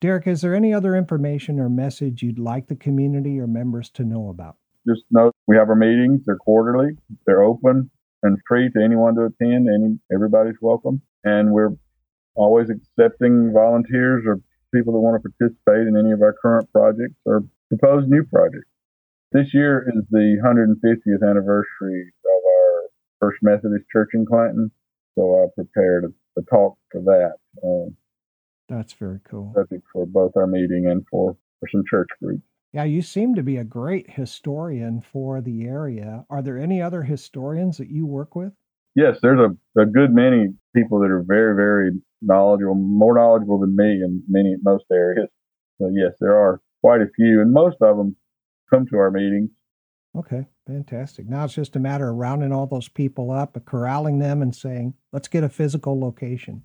[0.00, 4.04] Derek, is there any other information or message you'd like the community or members to
[4.04, 4.56] know about?
[4.86, 6.20] Just know we have our meetings.
[6.26, 6.96] They're quarterly.
[7.26, 7.90] They're open
[8.22, 9.68] and free to anyone to attend.
[9.68, 11.72] Any everybody's welcome, and we're
[12.34, 14.40] always accepting volunteers or
[14.72, 18.64] people that want to participate in any of our current projects or proposed new project.
[19.32, 22.82] This year is the 150th anniversary of our
[23.20, 24.70] First Methodist Church in Clanton,
[25.14, 27.34] so I prepared a, a talk for that.
[27.64, 27.90] Uh,
[28.68, 29.52] That's very cool.
[29.56, 32.42] Subject for both our meeting and for, for some church groups.
[32.72, 36.24] Yeah, you seem to be a great historian for the area.
[36.28, 38.52] Are there any other historians that you work with?
[38.94, 41.92] yes, there's a, a good many people that are very, very
[42.22, 45.28] knowledgeable, more knowledgeable than me in many most areas.
[45.78, 48.16] So yes, there are quite a few, and most of them
[48.72, 49.50] come to our meetings.
[50.16, 51.28] Okay, fantastic.
[51.28, 54.94] Now it's just a matter of rounding all those people up, corralling them, and saying,
[55.12, 56.62] "Let's get a physical location."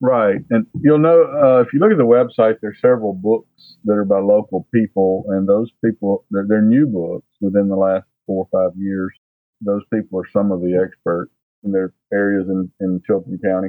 [0.00, 3.94] Right, and you'll know uh, if you look at the website, there's several books that
[3.94, 8.48] are by local people, and those people they're, they're new books within the last four
[8.50, 9.12] or five years.
[9.60, 11.32] Those people are some of the experts
[11.64, 13.68] in their areas in, in Chilton County.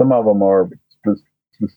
[0.00, 0.68] Some of them are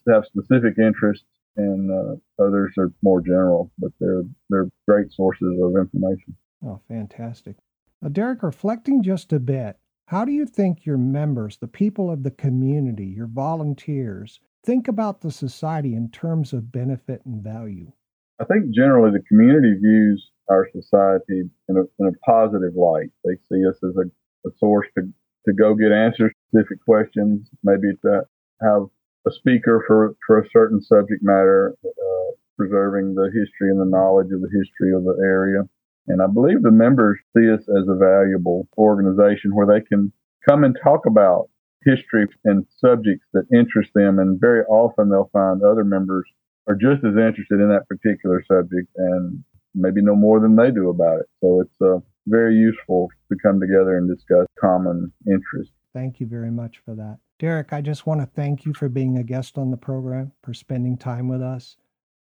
[0.07, 1.25] have specific interests,
[1.60, 6.36] and uh, others are more general, but they're they're great sources of information.
[6.66, 7.57] Oh, fantastic!
[8.01, 12.24] Now, Derek, reflecting just a bit, how do you think your members, the people of
[12.24, 17.91] the community, your volunteers, think about the society in terms of benefit and value?
[18.39, 23.10] I think generally the community views our society in a, in a positive light.
[23.24, 25.03] They see us as a, a source to,
[25.45, 28.22] to go get answers to specific questions, maybe to
[28.62, 28.88] have
[29.28, 34.32] a speaker for, for a certain subject matter, uh, preserving the history and the knowledge
[34.34, 35.61] of the history of the area.
[36.07, 40.11] And I believe the members see us as a valuable organization where they can
[40.47, 41.49] come and talk about
[41.86, 44.20] history and subjects that interest them.
[44.20, 46.26] And very often they'll find other members
[46.67, 49.43] are just as interested in that particular subject and
[49.76, 51.30] maybe know more than they do about it.
[51.41, 55.74] So it's uh, very useful to come together and discuss common interests.
[55.93, 57.17] Thank you very much for that.
[57.39, 60.53] Derek, I just want to thank you for being a guest on the program, for
[60.53, 61.77] spending time with us.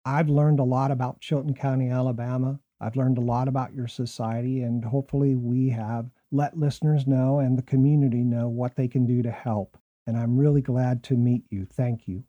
[0.05, 2.59] I've learned a lot about Chilton County, Alabama.
[2.82, 7.55] I've learned a lot about your society, and hopefully, we have let listeners know and
[7.55, 9.78] the community know what they can do to help.
[10.07, 11.68] And I'm really glad to meet you.
[11.72, 12.24] Thank you.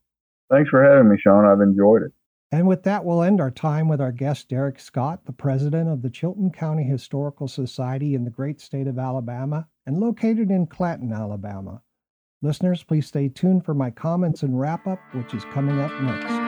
[0.51, 1.47] Thanks for having me, Sean.
[1.47, 2.13] I've enjoyed it.
[2.53, 6.03] And with that, we'll end our time with our guest, Derek Scott, the president of
[6.03, 11.15] the Chilton County Historical Society in the great state of Alabama and located in Clanton,
[11.15, 11.81] Alabama.
[12.45, 16.44] Listeners, please stay tuned for my comments and wrap up, which is coming up next.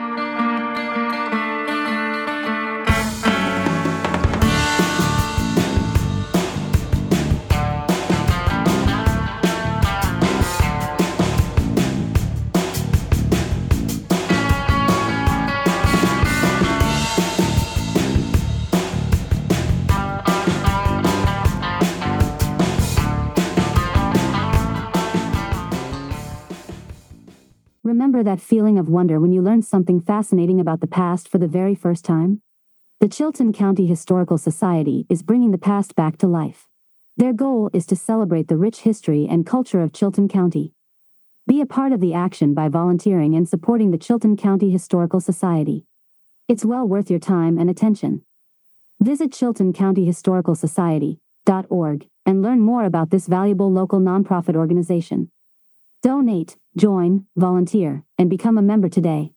[28.27, 31.73] That feeling of wonder when you learn something fascinating about the past for the very
[31.73, 32.41] first time?
[32.99, 36.67] The Chilton County Historical Society is bringing the past back to life.
[37.15, 40.73] Their goal is to celebrate the rich history and culture of Chilton County.
[41.47, 45.85] Be a part of the action by volunteering and supporting the Chilton County Historical Society.
[46.49, 48.23] It's well worth your time and attention.
[48.99, 55.31] Visit Chilton County Historical Society.org and learn more about this valuable local nonprofit organization.
[56.03, 59.33] Donate, join, volunteer, and become a member today.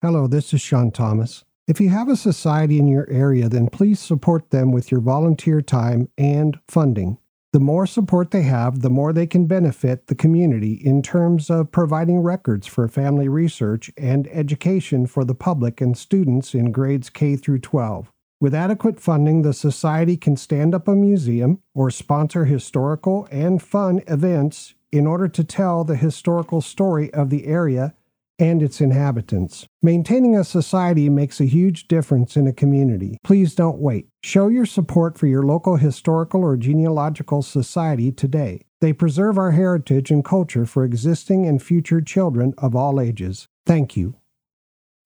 [0.00, 1.44] Hello, this is Sean Thomas.
[1.66, 5.62] If you have a society in your area, then please support them with your volunteer
[5.62, 7.18] time and funding.
[7.52, 11.72] The more support they have, the more they can benefit the community in terms of
[11.72, 17.36] providing records for family research and education for the public and students in grades K
[17.36, 18.12] through 12.
[18.40, 24.02] With adequate funding, the Society can stand up a museum or sponsor historical and fun
[24.06, 27.94] events in order to tell the historical story of the area
[28.38, 29.66] and its inhabitants.
[29.82, 33.18] Maintaining a society makes a huge difference in a community.
[33.24, 34.08] Please don't wait.
[34.22, 38.62] Show your support for your local historical or genealogical society today.
[38.80, 43.48] They preserve our heritage and culture for existing and future children of all ages.
[43.66, 44.14] Thank you.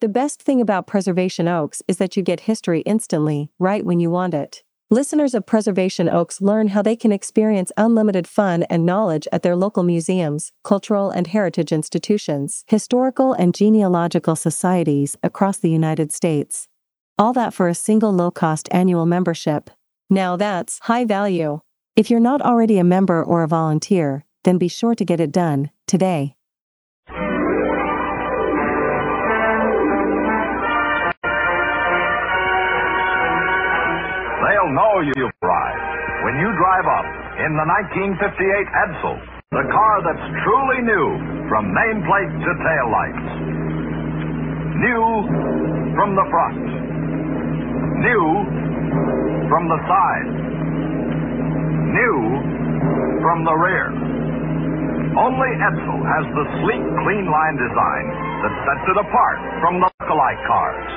[0.01, 4.11] The best thing about Preservation Oaks is that you get history instantly, right when you
[4.11, 4.63] want it.
[4.91, 9.55] Listeners of Preservation Oaks learn how they can experience unlimited fun and knowledge at their
[9.55, 16.69] local museums, cultural and heritage institutions, historical and genealogical societies across the United States.
[17.19, 19.69] All that for a single low cost annual membership.
[20.09, 21.61] Now that's high value.
[21.95, 25.33] If you're not already a member or a volunteer, then be sure to get it
[25.33, 26.38] done today.
[34.69, 35.85] Know you've arrived
[36.29, 37.09] when you drive up
[37.41, 39.17] in the 1958 Edsel,
[39.49, 41.07] the car that's truly new
[41.49, 43.29] from nameplate to tail lights.
[44.77, 45.03] New
[45.97, 46.61] from the front.
[48.05, 48.25] New
[49.49, 50.29] from the side.
[51.89, 52.19] New
[53.25, 53.89] from the rear.
[55.17, 58.05] Only Edsel has the sleek, clean line design
[58.45, 60.89] that sets it apart from the lookalike cars.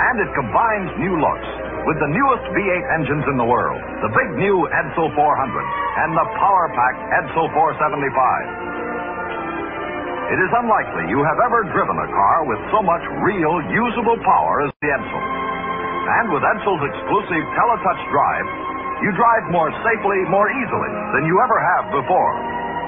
[0.00, 4.30] And it combines new looks with the newest V8 engines in the world, the big
[4.38, 10.30] new Edsel 400 and the power packed Edsel 475.
[10.30, 14.62] It is unlikely you have ever driven a car with so much real, usable power
[14.62, 15.24] as the Edsel.
[16.22, 18.46] And with Edsel's exclusive Teletouch drive,
[19.02, 22.34] you drive more safely, more easily than you ever have before.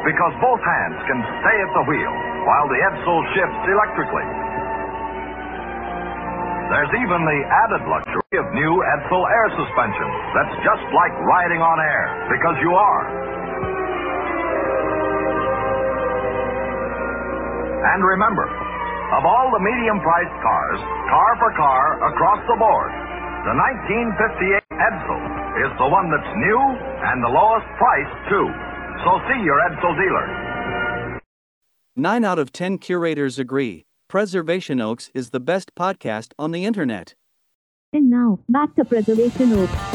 [0.06, 2.14] Because both hands can stay at the wheel
[2.46, 4.53] while the Edsel shifts electrically.
[6.72, 11.76] There's even the added luxury of new Edsel air suspension that's just like riding on
[11.76, 13.04] air, because you are.
[17.84, 20.80] And remember, of all the medium priced cars,
[21.12, 22.90] car for car, across the board,
[23.44, 23.54] the
[24.64, 25.22] 1958 Edsel
[25.68, 26.60] is the one that's new
[27.12, 28.48] and the lowest price, too.
[29.04, 30.26] So see your Edsel dealer.
[31.94, 33.84] Nine out of ten curators agree
[34.14, 37.16] Preservation Oaks is the best podcast on the internet.
[37.92, 39.93] And now, back to Preservation Oaks.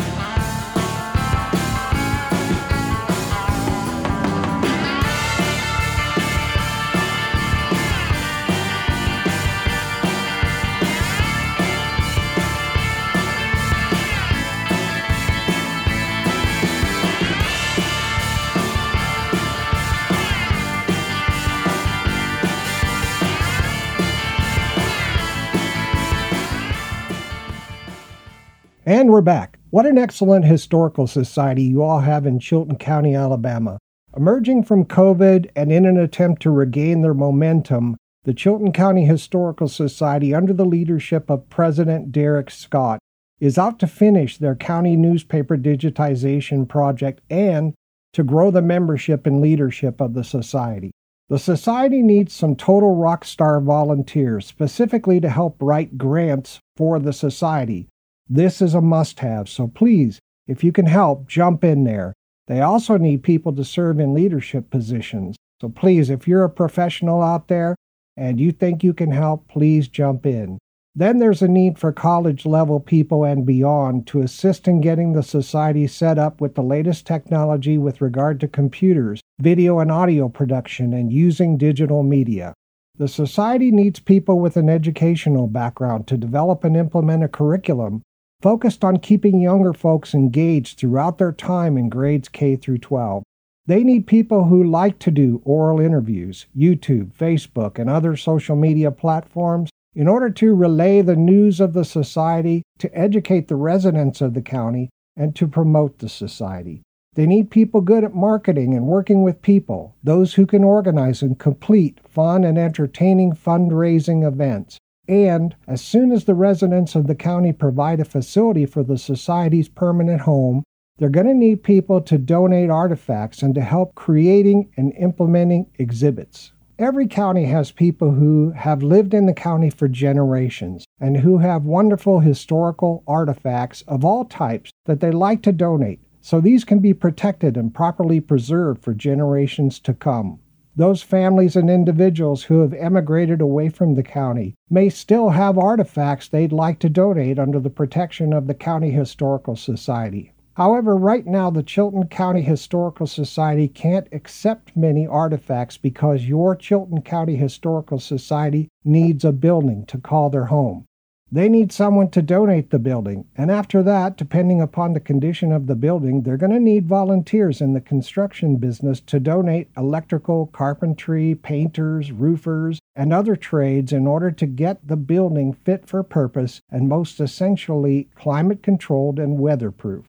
[28.90, 29.60] And we're back.
[29.70, 33.78] What an excellent historical society you all have in Chilton County, Alabama.
[34.18, 39.68] Emerging from COVID and in an attempt to regain their momentum, the Chilton County Historical
[39.68, 42.98] Society, under the leadership of President Derek Scott,
[43.40, 47.76] is out to finish their county newspaper digitization project and
[48.14, 50.90] to grow the membership and leadership of the society.
[51.30, 57.14] The society needs some total rock star volunteers, specifically to help write grants for the
[57.14, 57.88] society.
[58.32, 62.14] This is a must have, so please, if you can help, jump in there.
[62.46, 65.36] They also need people to serve in leadership positions.
[65.60, 67.76] So please, if you're a professional out there
[68.16, 70.60] and you think you can help, please jump in.
[70.94, 75.24] Then there's a need for college level people and beyond to assist in getting the
[75.24, 80.94] society set up with the latest technology with regard to computers, video and audio production,
[80.94, 82.54] and using digital media.
[82.98, 88.04] The society needs people with an educational background to develop and implement a curriculum
[88.42, 93.24] focused on keeping younger folks engaged throughout their time in grades K through 12.
[93.66, 98.92] They need people who like to do oral interviews, YouTube, Facebook, and other social media
[98.92, 104.34] platforms in order to relay the news of the society, to educate the residents of
[104.34, 106.82] the county, and to promote the society.
[107.16, 111.38] They need people good at marketing and working with people, those who can organize and
[111.38, 114.78] complete fun and entertaining fundraising events,
[115.10, 119.68] and as soon as the residents of the county provide a facility for the society's
[119.68, 120.64] permanent home,
[121.00, 126.52] they're going to need people to donate artifacts and to help creating and implementing exhibits.
[126.78, 131.64] Every county has people who have lived in the county for generations and who have
[131.64, 136.94] wonderful historical artifacts of all types that they like to donate, so these can be
[136.94, 140.40] protected and properly preserved for generations to come.
[140.80, 146.30] Those families and individuals who have emigrated away from the county may still have artifacts
[146.30, 150.32] they'd like to donate under the protection of the County Historical Society.
[150.54, 157.02] However, right now, the Chilton County Historical Society can't accept many artifacts because your Chilton
[157.02, 160.86] County Historical Society needs a building to call their home.
[161.32, 165.68] They need someone to donate the building, and after that, depending upon the condition of
[165.68, 171.36] the building, they're going to need volunteers in the construction business to donate electrical, carpentry,
[171.36, 176.90] painters, roofers, and other trades in order to get the building fit for purpose and
[176.90, 180.06] most essentially climate controlled and weatherproof.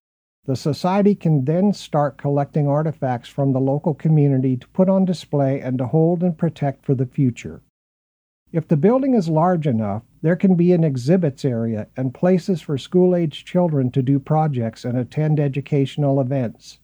[0.46, 5.60] The Society can then start collecting artifacts from the local community to put on display
[5.60, 7.60] and to hold and protect for the future.
[8.52, 12.76] If the building is large enough, there can be an exhibits area and places for
[12.76, 16.78] school age children to do projects and attend educational events.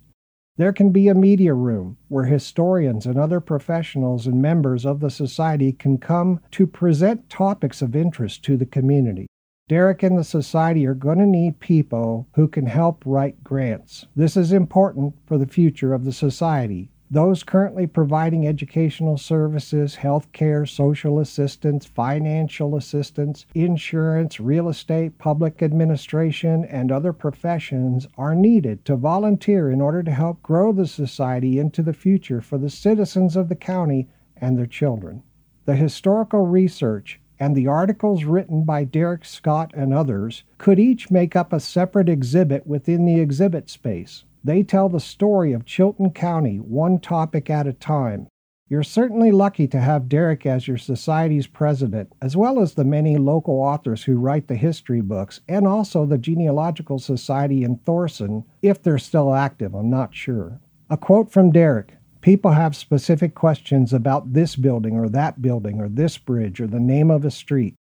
[0.57, 5.11] There can be a media room where historians and other professionals and members of the
[5.11, 9.27] society can come to present topics of interest to the community.
[9.69, 14.07] Derek and the society are going to need people who can help write grants.
[14.15, 20.31] This is important for the future of the society those currently providing educational services, health
[20.33, 28.85] care, social assistance, financial assistance, insurance, real estate, public administration, and other professions are needed
[28.85, 33.37] to volunteer in order to help grow the society into the future for the citizens
[33.37, 35.23] of the county and their children.
[35.65, 41.37] The historical research, and the articles written by Derek Scott and others could each make
[41.37, 44.25] up a separate exhibit within the exhibit space.
[44.47, 48.29] They tell the story of Chilton County, one topic at a time.
[48.69, 53.17] You're certainly lucky to have Derek as your society's president, as well as the many
[53.17, 58.81] local authors who write the history books, and also the Genealogical Society in Thorsby, if
[58.81, 60.61] they're still active, I'm not sure.
[60.89, 65.89] A quote from Derek People have specific questions about this building or that building or
[65.89, 67.75] this bridge or the name of a street.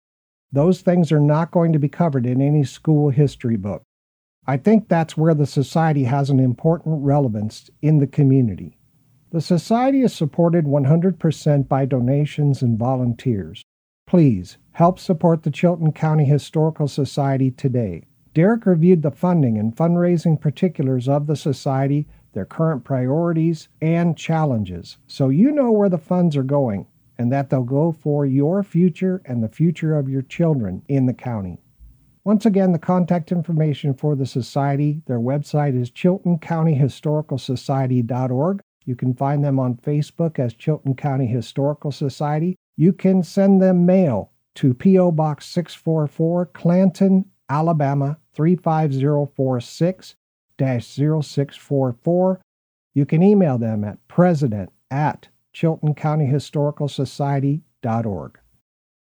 [0.50, 3.82] Those things are not going to be covered in any school history book.
[4.48, 8.78] I think that's where the Society has an important relevance in the community.
[9.30, 13.64] The Society is supported 100% by donations and volunteers.
[14.06, 18.04] Please help support the Chilton County Historical Society today.
[18.34, 24.98] Derek reviewed the funding and fundraising particulars of the Society, their current priorities, and challenges,
[25.08, 26.86] so you know where the funds are going
[27.18, 31.14] and that they'll go for your future and the future of your children in the
[31.14, 31.58] county.
[32.26, 38.60] Once again, the contact information for the Society, their website is chiltoncountyhistoricalsociety.org.
[38.84, 42.56] You can find them on Facebook as Chilton County Historical Society.
[42.76, 45.12] You can send them mail to P.O.
[45.12, 50.16] Box 644, Clanton, Alabama 35046
[50.58, 52.40] 0644.
[52.92, 58.38] You can email them at president at chiltoncountyhistoricalsociety.org.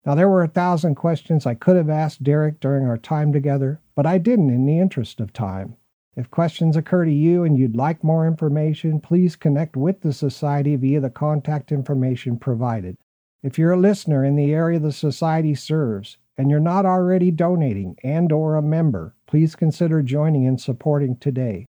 [0.09, 3.79] Now, there were a thousand questions I could have asked Derek during our time together,
[3.93, 5.75] but I didn't in the interest of time.
[6.15, 10.75] If questions occur to you and you'd like more information, please connect with the Society
[10.77, 12.97] via the contact information provided.
[13.43, 17.95] If you're a listener in the area the Society serves and you're not already donating
[18.03, 21.67] and or a member, please consider joining and supporting today.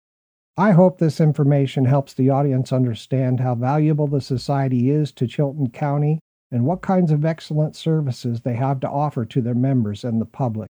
[0.57, 5.71] I hope this information helps the audience understand how valuable the Society is to Chilton
[5.71, 6.21] County
[6.51, 10.27] and what kinds of excellent services they have to offer to their members and the
[10.27, 10.69] public.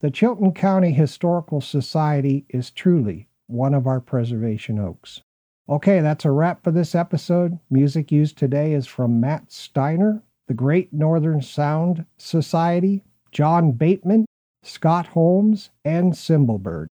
[0.00, 5.22] The Chilton County Historical Society is truly one of our preservation oaks.
[5.68, 7.58] Okay, that's a wrap for this episode.
[7.70, 13.02] Music used today is from Matt Steiner, the Great Northern Sound Society,
[13.32, 14.26] John Bateman,
[14.62, 16.86] Scott Holmes, and Cymbalbird.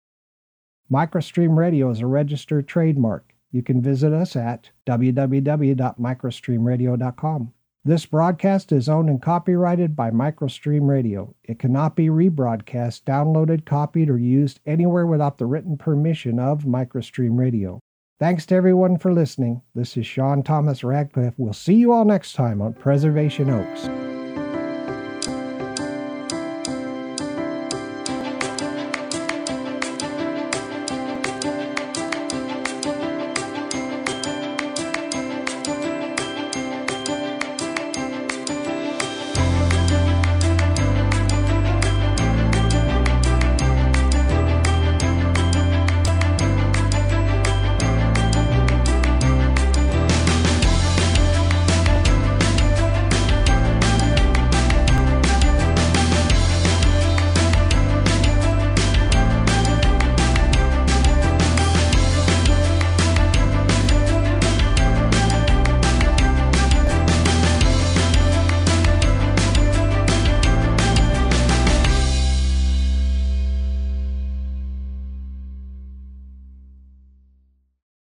[0.93, 3.35] MicroStream Radio is a registered trademark.
[3.51, 7.53] You can visit us at www.microstreamradio.com.
[7.89, 11.35] This broadcast is owned and copyrighted by MicroStream Radio.
[11.43, 17.39] It cannot be rebroadcast, downloaded, copied, or used anywhere without the written permission of MicroStream
[17.39, 17.81] Radio.
[18.21, 19.63] Thanks to everyone for listening.
[19.75, 21.33] This is Sean Thomas Radcliffe.
[21.39, 23.89] We'll see you all next time on Preservation Oaks.